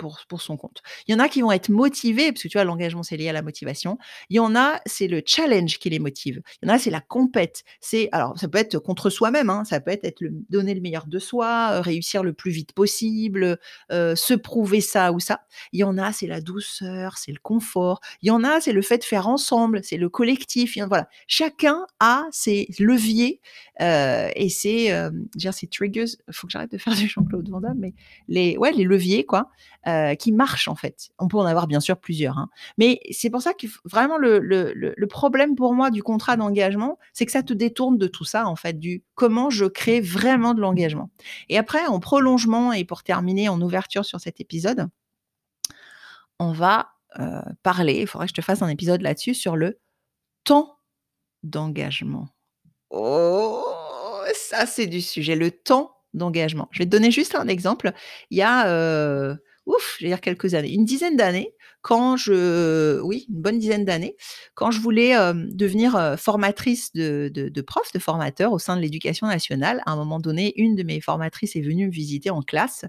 pour, 0.00 0.40
son 0.40 0.56
compte. 0.56 0.82
Il 1.06 1.12
y 1.12 1.14
en 1.14 1.18
a 1.18 1.28
qui 1.28 1.42
vont 1.42 1.52
être 1.52 1.68
motivés, 1.68 2.32
parce 2.32 2.42
que 2.42 2.48
tu 2.48 2.56
vois, 2.56 2.64
l'engagement, 2.64 3.02
c'est 3.02 3.16
lié 3.16 3.28
à 3.28 3.32
la 3.32 3.42
motivation. 3.42 3.98
Il 4.30 4.36
y 4.36 4.40
en 4.40 4.56
a, 4.56 4.80
c'est 4.86 5.06
le 5.06 5.22
challenge 5.24 5.78
qui 5.78 5.90
les 5.90 5.98
motive. 5.98 6.40
Il 6.62 6.68
y 6.68 6.70
en 6.70 6.74
a, 6.74 6.78
c'est 6.78 6.90
la 6.90 7.00
compète. 7.00 7.64
C'est, 7.80 8.08
alors, 8.12 8.38
ça 8.38 8.48
peut 8.48 8.58
être 8.58 8.78
contre 8.78 9.10
soi-même, 9.10 9.50
hein, 9.50 9.64
ça 9.64 9.80
peut 9.80 9.90
être, 9.90 10.04
être 10.04 10.22
donner 10.48 10.74
le 10.74 10.80
meilleur 10.80 11.06
de 11.06 11.18
soi, 11.18 11.70
euh, 11.72 11.80
réussir 11.80 12.22
le 12.22 12.32
plus 12.32 12.50
vite 12.50 12.72
possible, 12.72 13.58
euh, 13.92 14.16
se 14.16 14.34
prouver 14.34 14.80
ça 14.80 15.12
ou 15.12 15.20
ça. 15.20 15.42
Il 15.72 15.80
y 15.80 15.84
en 15.84 15.98
a, 15.98 16.12
c'est 16.12 16.26
la 16.26 16.40
douceur, 16.40 17.18
c'est 17.18 17.32
le 17.32 17.40
confort. 17.42 18.00
Il 18.22 18.28
y 18.28 18.30
en 18.30 18.44
a, 18.44 18.60
c'est 18.60 18.72
le 18.72 18.82
fait 18.82 18.98
de 18.98 19.04
faire 19.04 19.28
ensemble, 19.28 19.80
c'est 19.84 19.96
le 19.96 20.08
collectif. 20.08 20.78
Voilà. 20.88 21.08
Chacun 21.26 21.86
a 22.00 22.26
ses 22.30 22.68
leviers 22.78 23.40
euh, 23.80 24.28
et 24.36 24.48
c'est, 24.48 24.92
euh, 24.92 25.10
dire, 25.34 25.54
ces 25.54 25.66
triggers. 25.66 26.04
Faut 26.30 26.46
que 26.46 26.52
j'arrête 26.52 26.72
de 26.72 26.78
faire 26.78 26.94
du 26.94 27.08
Jean-Claude 27.08 27.48
Van 27.48 27.60
Damme, 27.60 27.78
mais 27.78 27.94
les, 28.28 28.56
ouais, 28.58 28.72
les 28.72 28.84
leviers, 28.84 29.24
quoi, 29.24 29.50
euh, 29.90 30.14
qui 30.14 30.32
marchent 30.32 30.68
en 30.68 30.74
fait. 30.74 31.10
On 31.18 31.28
peut 31.28 31.36
en 31.36 31.44
avoir 31.44 31.66
bien 31.66 31.80
sûr 31.80 31.98
plusieurs, 31.98 32.38
hein. 32.38 32.48
mais 32.78 33.00
c'est 33.10 33.30
pour 33.30 33.42
ça 33.42 33.54
que 33.54 33.66
vraiment 33.84 34.16
le, 34.18 35.06
problème 35.06 35.56
pour 35.56 35.74
moi 35.74 35.90
du 35.90 36.02
contrat 36.02 36.36
d'engagement, 36.36 36.98
c'est 37.12 37.26
que 37.26 37.32
ça 37.32 37.42
te 37.42 37.52
détourne 37.52 37.98
de 37.98 38.06
tout 38.06 38.24
ça 38.24 38.46
en 38.46 38.56
fait, 38.56 38.78
du 38.78 39.02
comment 39.14 39.50
je 39.50 39.66
crée 39.66 40.00
vraiment 40.00 40.54
de 40.54 40.60
l'engagement. 40.60 41.10
Et 41.48 41.58
après, 41.58 41.86
en 41.86 42.00
prolongement 42.00 42.72
et 42.72 42.84
pour 42.84 43.02
terminer 43.02 43.48
en 43.48 43.60
ouverture 43.60 44.04
sur 44.04 44.20
cet 44.20 44.40
épisode, 44.40 44.88
on 46.38 46.52
va 46.52 46.92
euh, 47.18 47.40
parler. 47.62 48.00
Il 48.00 48.06
faudrait 48.06 48.26
que 48.26 48.30
je 48.30 48.40
te 48.40 48.44
fasse 48.44 48.62
un 48.62 48.68
épisode 48.68 49.02
là-dessus 49.02 49.34
sur 49.34 49.56
le 49.56 49.80
temps 50.44 50.76
d'engagement. 51.42 52.28
Oh, 52.90 53.64
ça 54.34 54.66
c'est 54.66 54.86
du 54.86 55.00
sujet, 55.00 55.36
le 55.36 55.50
temps 55.50 55.96
d'engagement. 56.14 56.68
Je 56.72 56.80
vais 56.80 56.86
te 56.86 56.90
donner 56.90 57.10
juste 57.10 57.34
un 57.34 57.48
exemple. 57.48 57.92
Il 58.30 58.38
y 58.38 58.42
a, 58.42 58.68
euh, 58.68 59.36
ouf, 59.66 59.96
je 59.98 60.04
vais 60.04 60.10
dire 60.10 60.20
quelques 60.20 60.54
années, 60.54 60.72
une 60.72 60.84
dizaine 60.84 61.16
d'années, 61.16 61.54
quand 61.82 62.16
je, 62.16 63.00
oui, 63.00 63.26
une 63.30 63.40
bonne 63.40 63.58
dizaine 63.58 63.84
d'années, 63.84 64.16
quand 64.54 64.70
je 64.70 64.80
voulais 64.80 65.16
euh, 65.16 65.32
devenir 65.34 65.96
euh, 65.96 66.16
formatrice 66.16 66.92
de, 66.92 67.30
de, 67.32 67.48
de 67.48 67.62
prof, 67.62 67.90
de 67.92 67.98
formateur 67.98 68.52
au 68.52 68.58
sein 68.58 68.76
de 68.76 68.82
l'éducation 68.82 69.26
nationale, 69.26 69.82
à 69.86 69.92
un 69.92 69.96
moment 69.96 70.20
donné, 70.20 70.52
une 70.56 70.76
de 70.76 70.82
mes 70.82 71.00
formatrices 71.00 71.56
est 71.56 71.62
venue 71.62 71.86
me 71.86 71.92
visiter 71.92 72.28
en 72.30 72.42
classe 72.42 72.84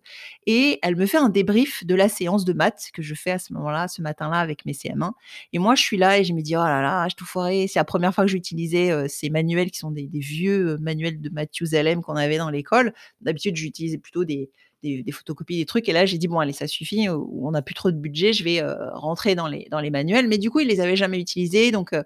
et 0.46 0.80
elle 0.82 0.98
me 0.98 1.06
fait 1.06 1.18
un 1.18 1.30
débrief 1.30 1.86
de 1.86 1.96
la 1.96 2.10
séance 2.10 2.44
de 2.44 2.54
maths 2.54 2.90
que 2.94 3.02
je 3.02 3.16
fais 3.16 3.32
à 3.32 3.40
ce 3.40 3.54
moment-là, 3.54 3.88
ce 3.88 4.02
matin-là 4.02 4.38
avec 4.38 4.66
mes 4.66 4.74
CM1. 4.74 5.12
Et 5.54 5.60
moi, 5.60 5.76
je 5.76 5.84
suis 5.84 5.98
là 5.98 6.20
et 6.20 6.26
je 6.26 6.34
me 6.34 6.42
dis, 6.42 6.56
oh 6.58 6.64
là 6.64 6.82
là, 6.82 7.08
je 7.10 7.16
tout 7.16 7.26
foiré. 7.26 7.68
C'est 7.68 7.80
la 7.80 7.86
première 7.86 8.14
fois 8.14 8.26
que 8.26 8.32
j'utilisais 8.32 8.92
euh, 8.92 9.06
ces 9.08 9.30
manuels 9.30 9.72
qui 9.72 9.80
sont 9.80 9.92
des, 9.92 10.10
vieux 10.12 10.78
manuels 10.80 11.22
de 11.22 11.30
Matthews 11.30 11.68
qu'on 12.04 12.16
avait 12.16 12.38
dans 12.38 12.50
l'école. 12.50 12.94
D'habitude, 13.22 13.56
j'utilisais 13.56 13.98
plutôt 13.98 14.26
des, 14.26 14.52
des, 14.82 15.12
photocopies, 15.12 15.58
des 15.58 15.66
trucs. 15.66 15.88
Et 15.90 15.94
là, 15.94 16.06
j'ai 16.06 16.18
dit, 16.18 16.28
bon, 16.28 16.40
allez, 16.40 16.54
ça 16.54 16.68
suffit, 16.68 17.08
on 17.10 17.52
n'a 17.52 17.62
plus 17.62 17.74
trop 17.74 17.92
de 17.92 17.98
budget, 17.98 18.34
je 18.34 18.44
vais 18.44 18.62
euh, 18.62 18.76
rentrer 18.94 19.36
dans 19.36 19.48
les, 19.48 19.68
dans 19.72 19.80
les 19.80 19.90
manuels. 19.90 20.28
Mais 20.28 20.38
du 20.38 20.50
coup, 20.50 20.60
ils 20.60 20.68
les 20.68 20.80
avaient 20.80 20.96
jamais 20.96 21.20
utilisés. 21.20 21.72
Donc, 21.72 21.94
euh, 21.94 22.04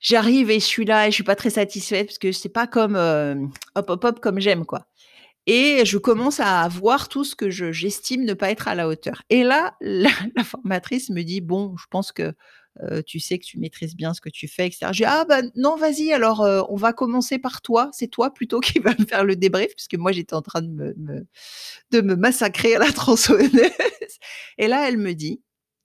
j'arrive 0.00 0.50
et 0.50 0.60
je 0.60 0.64
suis 0.64 0.84
là 0.84 1.06
et 1.06 1.10
je 1.10 1.14
suis 1.14 1.24
pas 1.24 1.36
très 1.36 1.50
satisfaite 1.50 2.06
parce 2.06 2.18
que 2.18 2.32
c'est 2.32 2.48
pas 2.48 2.66
comme 2.66 2.96
euh, 2.96 3.34
hop, 3.74 3.90
hop, 3.90 4.04
hop, 4.04 4.20
comme 4.20 4.40
j'aime, 4.40 4.64
quoi. 4.64 4.86
Et 5.46 5.84
je 5.84 5.98
commence 5.98 6.40
à 6.40 6.66
voir 6.68 7.08
tout 7.08 7.24
ce 7.24 7.36
que 7.36 7.50
j'estime 7.50 8.24
ne 8.24 8.32
pas 8.34 8.50
être 8.50 8.68
à 8.68 8.74
la 8.74 8.88
hauteur. 8.88 9.22
Et 9.30 9.44
là, 9.44 9.74
la 9.80 10.10
formatrice 10.44 11.10
me 11.10 11.22
dit, 11.22 11.40
bon, 11.40 11.76
je 11.76 11.86
pense 11.90 12.12
que 12.12 12.34
tu 13.06 13.20
sais 13.20 13.38
que 13.38 13.44
tu 13.44 13.58
maîtrises 13.58 13.96
bien 13.96 14.14
ce 14.14 14.20
que 14.20 14.28
tu 14.28 14.48
fais, 14.48 14.66
etc. 14.66 14.86
Je 14.92 14.98
dis, 14.98 15.04
ah 15.04 15.24
ben 15.28 15.50
non, 15.56 15.76
vas-y, 15.76 16.12
alors 16.12 16.40
on 16.68 16.76
va 16.76 16.92
commencer 16.92 17.38
par 17.38 17.62
toi. 17.62 17.90
C'est 17.92 18.08
toi 18.08 18.32
plutôt 18.32 18.60
qui 18.60 18.78
va 18.78 18.94
me 18.98 19.04
faire 19.04 19.24
le 19.24 19.36
débrief, 19.36 19.74
puisque 19.74 19.94
moi 19.94 20.12
j'étais 20.12 20.34
en 20.34 20.42
train 20.42 20.62
de 20.62 20.94
me, 20.96 21.26
de 21.90 22.00
me 22.00 22.16
massacrer 22.16 22.74
à 22.76 22.78
la 22.78 22.92
tronçonneuse. 22.92 23.50
Et 24.58 24.68
là, 24.68 24.88
elle 24.88 24.98
me 24.98 25.12
dit, 25.14 25.42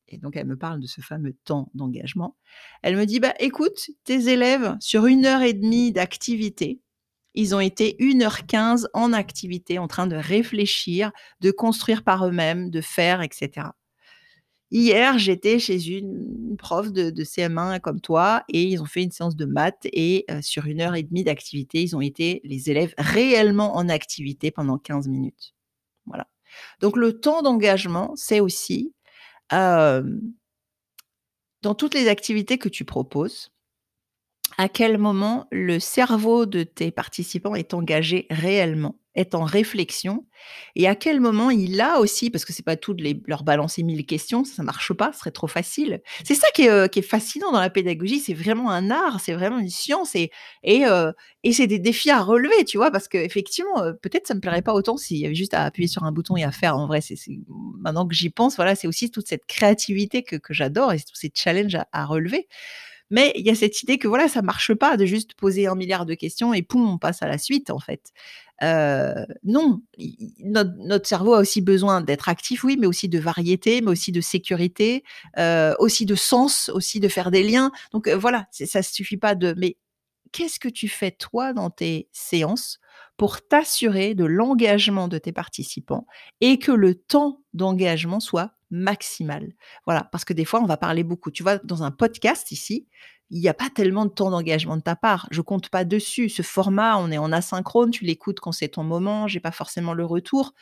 et 0.10 0.17
donc 0.17 0.36
elle 0.36 0.47
me 0.47 0.58
parle 0.58 0.80
de 0.80 0.88
ce 0.88 1.02
fameux 1.02 1.36
temps 1.45 1.69
d'engagement, 1.73 2.36
elle 2.82 2.97
me 2.97 3.06
dit, 3.06 3.19
bah 3.19 3.34
écoute, 3.39 3.89
tes 4.04 4.30
élèves, 4.30 4.75
sur 4.80 5.06
une 5.06 5.25
heure 5.25 5.41
et 5.41 5.54
demie 5.54 5.91
d'activité, 5.91 6.82
ils 7.36 7.54
ont 7.56 7.60
été 7.60 7.95
1h15 7.99 8.88
en 8.93 9.13
activité, 9.13 9.78
en 9.78 9.88
train 9.88 10.08
de 10.08 10.15
réfléchir, 10.15 11.12
de 11.41 11.52
construire 11.52 12.04
par 12.04 12.28
eux-mêmes, 12.28 12.69
de 12.69 12.82
faire, 12.82 13.21
etc. 13.21 13.67
Hier, 14.72 15.18
j'étais 15.18 15.58
chez 15.58 15.88
une 15.88 16.56
prof 16.58 16.92
de, 16.92 17.12
CM1 17.24 17.80
comme 17.80 18.02
toi 18.02 18.44
et 18.50 18.64
ils 18.64 18.82
ont 18.82 18.86
fait 18.86 19.02
une 19.02 19.12
séance 19.12 19.36
de 19.36 19.46
maths 19.46 19.88
et 19.92 20.28
sur 20.42 20.68
une 20.68 20.82
heure 20.82 20.96
et 20.96 21.04
demie 21.04 21.24
d'activité, 21.24 21.82
ils 21.82 21.96
ont 21.96 22.02
été 22.02 22.42
les 22.44 22.70
élèves 22.70 22.94
réellement 22.98 23.76
en 23.76 23.90
activité 23.90 24.52
pendant 24.52 24.78
15 24.78 25.08
minutes. 25.08 25.56
Voilà. 26.06 26.28
Donc 26.82 26.98
le 26.98 27.20
temps 27.20 27.42
d'engagement, 27.42 28.14
c'est 28.16 28.40
aussi 28.40 28.94
dans 29.50 30.04
toutes 31.76 31.96
les 31.96 32.08
activités 32.08 32.58
que 32.58 32.70
tu 32.70 32.86
proposes, 32.86 33.52
à 34.58 34.70
quel 34.70 34.98
moment 34.98 35.48
le 35.52 35.80
cerveau 35.80 36.46
de 36.46 36.64
tes 36.64 36.92
participants 36.92 37.56
est 37.56 37.74
engagé 37.74 38.28
réellement? 38.30 39.00
Est 39.20 39.36
en 39.36 39.44
réflexion 39.44 40.26
et 40.76 40.88
à 40.88 40.96
quel 40.96 41.20
moment 41.20 41.50
il 41.50 41.80
a 41.82 42.00
aussi, 42.00 42.30
parce 42.30 42.46
que 42.46 42.54
c'est 42.54 42.64
pas 42.64 42.76
tout 42.76 42.94
de 42.94 43.04
les, 43.04 43.22
leur 43.28 43.44
balancer 43.44 43.84
mille 43.84 44.06
questions, 44.06 44.44
ça, 44.44 44.64
marche 44.64 44.94
pas, 44.94 45.12
ce 45.12 45.20
serait 45.20 45.32
trop 45.32 45.48
facile. 45.48 46.02
C'est 46.24 46.36
ça 46.36 46.48
qui 46.54 46.64
est, 46.64 46.70
euh, 46.70 46.88
qui 46.88 47.00
est, 47.00 47.04
fascinant 47.04 47.52
dans 47.52 47.60
la 47.60 47.70
pédagogie, 47.70 48.20
c'est 48.20 48.34
vraiment 48.34 48.70
un 48.72 48.90
art, 48.92 49.20
c'est 49.20 49.34
vraiment 49.34 49.60
une 49.60 49.70
science 49.70 50.16
et, 50.16 50.32
et, 50.64 50.86
euh, 50.86 51.12
et 51.44 51.54
c'est 51.54 51.68
des 51.68 51.80
défis 51.80 52.12
à 52.12 52.22
relever, 52.22 52.66
tu 52.66 52.78
vois, 52.78 52.92
parce 52.92 53.08
que 53.08 53.18
effectivement, 53.18 53.82
euh, 53.82 53.94
peut-être 53.94 54.28
ça 54.28 54.36
me 54.36 54.40
plairait 54.40 54.62
pas 54.62 54.74
autant 54.74 54.98
s'il 54.98 55.18
y 55.18 55.26
avait 55.26 55.36
juste 55.36 55.54
à 55.54 55.64
appuyer 55.64 55.88
sur 55.88 56.04
un 56.04 56.12
bouton 56.12 56.38
et 56.38 56.44
à 56.44 56.52
faire. 56.52 56.78
En 56.78 56.88
vrai, 56.88 57.02
c'est 57.02 57.16
maintenant 57.80 58.08
que 58.08 58.16
j'y 58.16 58.30
pense, 58.30 58.56
voilà, 58.56 58.76
c'est 58.76 58.88
aussi 58.88 59.12
toute 59.12 59.28
cette 59.28 59.46
créativité 59.46 60.24
que, 60.24 60.38
j'adore 60.50 60.94
et 60.94 61.00
tous 61.00 61.16
ces 61.16 61.32
challenges 61.34 61.76
à, 61.76 61.88
à 61.92 62.06
relever. 62.06 62.48
Mais 63.12 63.34
il 63.36 63.46
y 63.46 63.50
a 63.50 63.56
cette 63.56 63.82
idée 63.82 63.98
que 63.98 64.08
voilà, 64.08 64.28
ça 64.28 64.42
marche 64.42 64.74
pas 64.74 64.96
de 64.96 65.06
juste 65.06 65.34
poser 65.34 65.68
un 65.68 65.76
milliard 65.76 66.06
de 66.06 66.14
questions 66.14 66.54
et 66.54 66.62
poum, 66.62 66.88
on 66.88 66.98
passe 67.00 67.24
à 67.24 67.28
la 67.28 67.38
suite 67.38 67.72
en 67.72 67.80
fait. 67.80 68.14
Euh, 68.63 69.26
non, 69.43 69.82
notre, 70.38 71.08
cerveau 71.08 71.34
a 71.34 71.39
aussi 71.39 71.62
besoin 71.62 72.02
d'être 72.02 72.30
actif, 72.30 72.63
oui, 72.63 72.78
mais 72.80 72.88
aussi 72.88 73.08
de 73.10 73.19
variété, 73.19 73.82
mais 73.82 73.91
aussi 73.91 74.12
de 74.12 74.22
sécurité, 74.22 75.04
euh, 75.38 75.74
aussi 75.80 76.06
de 76.06 76.15
sens, 76.15 76.69
aussi 76.69 77.00
de 77.00 77.08
faire 77.08 77.32
des 77.32 77.43
liens. 77.43 77.72
Donc 77.91 78.08
euh, 78.08 78.17
voilà, 78.17 78.48
ça 78.52 78.80
ne 78.80 78.84
suffit 78.84 79.17
pas 79.17 79.36
de. 79.36 79.54
Mais 79.58 79.78
qu'est-ce 80.32 80.60
que 80.60 80.69
tu 80.69 80.88
fais 80.88 81.12
toi 81.12 81.54
dans 81.54 81.69
tes 81.69 82.10
séances 82.12 82.80
pour 83.17 83.45
t'assurer 83.45 84.15
de 84.15 84.26
l'engagement 84.26 85.08
de 85.08 85.17
tes 85.17 85.32
participants 85.32 86.06
et 86.41 86.58
que 86.58 86.72
le 86.72 86.95
temps 86.95 87.41
d'engagement 87.54 88.19
soit 88.19 88.54
maximale. 88.72 89.54
Voilà, 89.86 90.08
parce 90.12 90.26
que 90.26 90.34
des 90.34 90.45
fois, 90.45 90.62
on 90.62 90.65
va 90.65 90.78
parler 90.78 91.04
beaucoup. 91.04 91.32
Tu 91.32 91.43
vois, 91.43 91.58
dans 91.58 91.84
un 91.84 91.91
podcast 91.91 92.52
ici, 92.52 92.88
il 93.32 93.39
n'y 93.39 93.48
a 93.48 93.54
pas 93.54 93.70
tellement 93.70 94.06
de 94.06 94.12
temps 94.12 94.32
d'engagement 94.32 94.78
de 94.78 94.82
ta 94.82 94.96
part. 94.96 95.28
Je 95.32 95.42
compte 95.42 95.70
pas 95.70 95.86
dessus. 95.86 96.30
Ce 96.30 96.42
format, 96.42 96.98
on 96.98 97.12
est 97.12 97.18
en 97.18 97.32
asynchrone, 97.32 97.92
tu 97.92 98.04
l'écoutes 98.06 98.39
quand 98.39 98.52
c'est 98.52 98.70
ton 98.70 98.84
moment, 98.84 99.28
j'ai 99.28 99.39
pas 99.39 99.52
forcément 99.52 99.94
le 99.94 100.06
retour. 100.06 100.54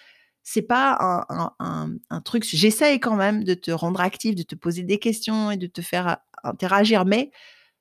C'est 0.43 0.61
pas 0.61 1.25
un, 1.29 2.21
truc. 2.21 2.43
J'essaye 2.45 2.99
quand 2.99 3.15
même 3.15 3.43
de 3.43 3.53
te 3.53 3.71
rendre 3.71 4.01
actif, 4.01 4.35
de 4.35 4.43
te 4.43 4.55
poser 4.55 4.83
des 4.83 4.97
questions 4.97 5.51
et 5.51 5.57
de 5.57 5.67
te 5.67 5.81
faire 5.81 6.17
interagir, 6.43 7.05
mais 7.05 7.31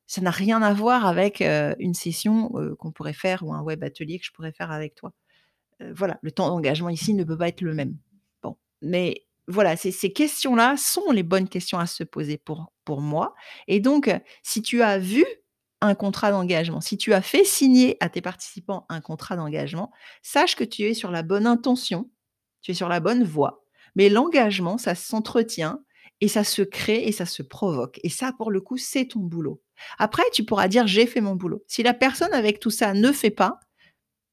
ça 0.07 0.21
n'a 0.21 0.31
rien 0.31 0.63
à 0.63 0.73
voir 0.73 1.07
avec 1.07 1.41
une 1.41 1.95
session 1.95 2.51
qu'on 2.79 2.93
pourrait 2.93 3.13
faire 3.13 3.45
ou 3.45 3.55
un 3.55 3.63
web 3.63 3.85
atelier 3.85 4.19
que 4.19 4.27
je 4.27 4.33
pourrais 4.33 4.53
faire 4.53 4.73
avec 4.73 4.95
toi. 4.97 5.13
voilà, 5.81 6.19
le 6.23 6.33
temps 6.33 6.49
d'engagement 6.49 6.89
ici 6.89 7.15
ne 7.15 7.25
peut 7.25 7.39
pas 7.39 7.49
être 7.49 7.61
le 7.61 7.75
même. 7.75 7.97
Bon, 8.43 8.57
mais 8.83 9.26
voilà, 9.49 9.77
ces, 9.77 10.13
questions-là 10.13 10.77
sont 10.77 11.11
les 11.13 11.23
bonnes 11.23 11.49
questions 11.49 11.79
à 11.79 11.87
se 11.87 12.05
poser 12.05 12.37
pour, 12.37 12.73
pour 12.85 13.01
moi. 13.01 13.35
Et 13.69 13.81
donc, 13.81 14.11
si 14.43 14.63
tu 14.63 14.83
as 14.83 14.99
vu 14.99 15.25
un 15.81 15.95
contrat 15.95 16.31
d'engagement, 16.31 16.81
si 16.81 16.97
tu 16.97 17.13
as 17.13 17.23
fait 17.23 17.45
signer 17.45 17.97
à 18.01 18.09
tes 18.09 18.21
participants 18.21 18.87
un 18.89 19.01
contrat 19.01 19.37
d'engagement, 19.37 19.93
sache 20.23 20.57
que 20.57 20.65
tu 20.65 20.83
es 20.83 20.95
sur 20.95 21.11
la 21.11 21.23
bonne 21.23 21.47
intention, 21.47 22.11
tu 22.63 22.73
es 22.73 22.75
sur 22.75 22.89
la 22.89 23.01
bonne 23.01 23.25
voie. 23.25 23.63
Mais 23.95 24.09
l'engagement, 24.09 24.79
ça 24.79 24.95
s'entretient 24.95 25.81
et 26.21 26.29
ça 26.29 26.45
se 26.45 26.63
crée 26.63 27.05
et 27.05 27.13
ça 27.13 27.27
se 27.27 27.43
provoque. 27.43 28.01
Et 28.03 28.09
ça, 28.09 28.33
pour 28.33 28.51
le 28.51 28.61
coup, 28.61 28.79
c'est 28.79 29.07
ton 29.07 29.21
boulot. 29.21 29.63
Après, 29.99 30.25
tu 30.33 30.45
pourras 30.45 30.69
dire 30.69 30.87
j'ai 30.87 31.07
fait 31.07 31.21
mon 31.21 31.37
boulot. 31.37 31.63
Si 31.69 31.83
la 31.83 31.95
personne 31.95 32.33
avec 32.33 32.59
tout 32.59 32.71
ça 32.71 32.95
ne 32.95 33.13
fait 33.13 33.31
pas, 33.31 33.61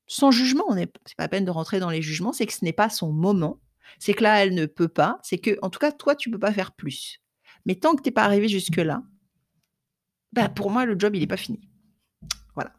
sans 0.08 0.32
jugement, 0.32 0.66
ce 0.70 0.76
n'est 0.76 0.88
pas 0.88 1.04
la 1.20 1.28
peine 1.28 1.46
de 1.46 1.52
rentrer 1.52 1.80
dans 1.80 1.90
les 1.90 2.02
jugements, 2.02 2.34
c'est 2.34 2.46
que 2.46 2.54
ce 2.54 2.64
n'est 2.64 2.74
pas 2.74 2.90
son 2.90 3.12
moment 3.12 3.60
c'est 4.00 4.14
que 4.14 4.24
là, 4.24 4.44
elle 4.44 4.54
ne 4.54 4.66
peut 4.66 4.88
pas. 4.88 5.20
C'est 5.24 5.38
que, 5.38 5.58
en 5.62 5.70
tout 5.70 5.80
cas, 5.80 5.92
toi, 5.92 6.16
tu 6.16 6.30
peux 6.30 6.40
pas 6.40 6.54
faire 6.54 6.74
plus. 6.74 7.22
Mais 7.66 7.76
tant 7.76 7.96
que 7.96 8.02
tu 8.02 8.10
n'es 8.10 8.14
pas 8.14 8.24
arrivé 8.24 8.48
jusque-là, 8.48 9.04
bah, 10.34 10.50
pour 10.50 10.72
moi, 10.72 10.86
le 10.86 10.98
job, 10.98 11.16
il 11.16 11.20
n'est 11.20 11.28
pas 11.28 11.38
fini. 11.38 11.62
Voilà. 12.56 12.74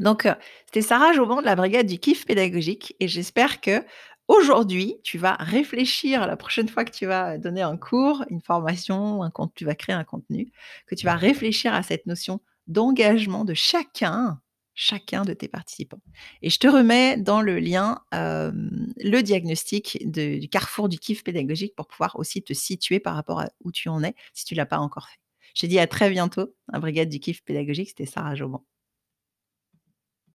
Donc, 0.00 0.26
euh, 0.26 0.34
c'était 0.66 0.82
Sarah 0.82 1.12
Jauban 1.12 1.40
de 1.40 1.46
la 1.46 1.56
brigade 1.56 1.86
du 1.86 1.98
kiff 1.98 2.24
pédagogique. 2.24 2.94
Et 3.00 3.08
j'espère 3.08 3.60
que 3.60 3.84
aujourd'hui, 4.28 4.96
tu 5.02 5.18
vas 5.18 5.34
réfléchir 5.34 6.26
la 6.26 6.36
prochaine 6.36 6.68
fois 6.68 6.84
que 6.84 6.92
tu 6.92 7.06
vas 7.06 7.38
donner 7.38 7.62
un 7.62 7.76
cours, 7.76 8.24
une 8.30 8.40
formation, 8.40 9.20
tu 9.54 9.64
vas 9.64 9.74
créer 9.74 9.96
un 9.96 10.04
contenu, 10.04 10.52
que 10.86 10.94
tu 10.94 11.04
vas 11.04 11.16
réfléchir 11.16 11.74
à 11.74 11.82
cette 11.82 12.06
notion 12.06 12.40
d'engagement 12.66 13.44
de 13.44 13.54
chacun 13.54 14.40
chacun 14.80 15.22
de 15.24 15.34
tes 15.34 15.48
participants. 15.48 16.00
Et 16.40 16.50
je 16.50 16.58
te 16.60 16.68
remets 16.68 17.16
dans 17.16 17.40
le 17.40 17.58
lien, 17.58 18.00
hem, 18.12 18.92
le 18.98 19.22
diagnostic 19.22 19.98
du 20.08 20.48
carrefour 20.48 20.88
du 20.88 21.00
kiff 21.00 21.24
pédagogique 21.24 21.74
pour 21.74 21.88
pouvoir 21.88 22.16
aussi 22.16 22.44
te 22.44 22.52
situer 22.52 23.00
par 23.00 23.16
rapport 23.16 23.40
à 23.40 23.50
où 23.64 23.72
tu 23.72 23.88
en 23.88 24.04
es, 24.04 24.14
si 24.34 24.44
tu 24.44 24.54
l'as 24.54 24.66
pas 24.66 24.78
encore 24.78 25.08
fait. 25.08 25.18
Je 25.56 25.62
te 25.62 25.66
dis 25.66 25.80
à 25.80 25.88
très 25.88 26.10
bientôt, 26.10 26.54
dans 26.72 26.78
Brigade 26.78 27.08
du 27.08 27.18
kiff 27.18 27.42
pédagogique, 27.42 27.88
c'était 27.88 28.06
Sarah 28.06 28.36
Joban. 28.36 28.64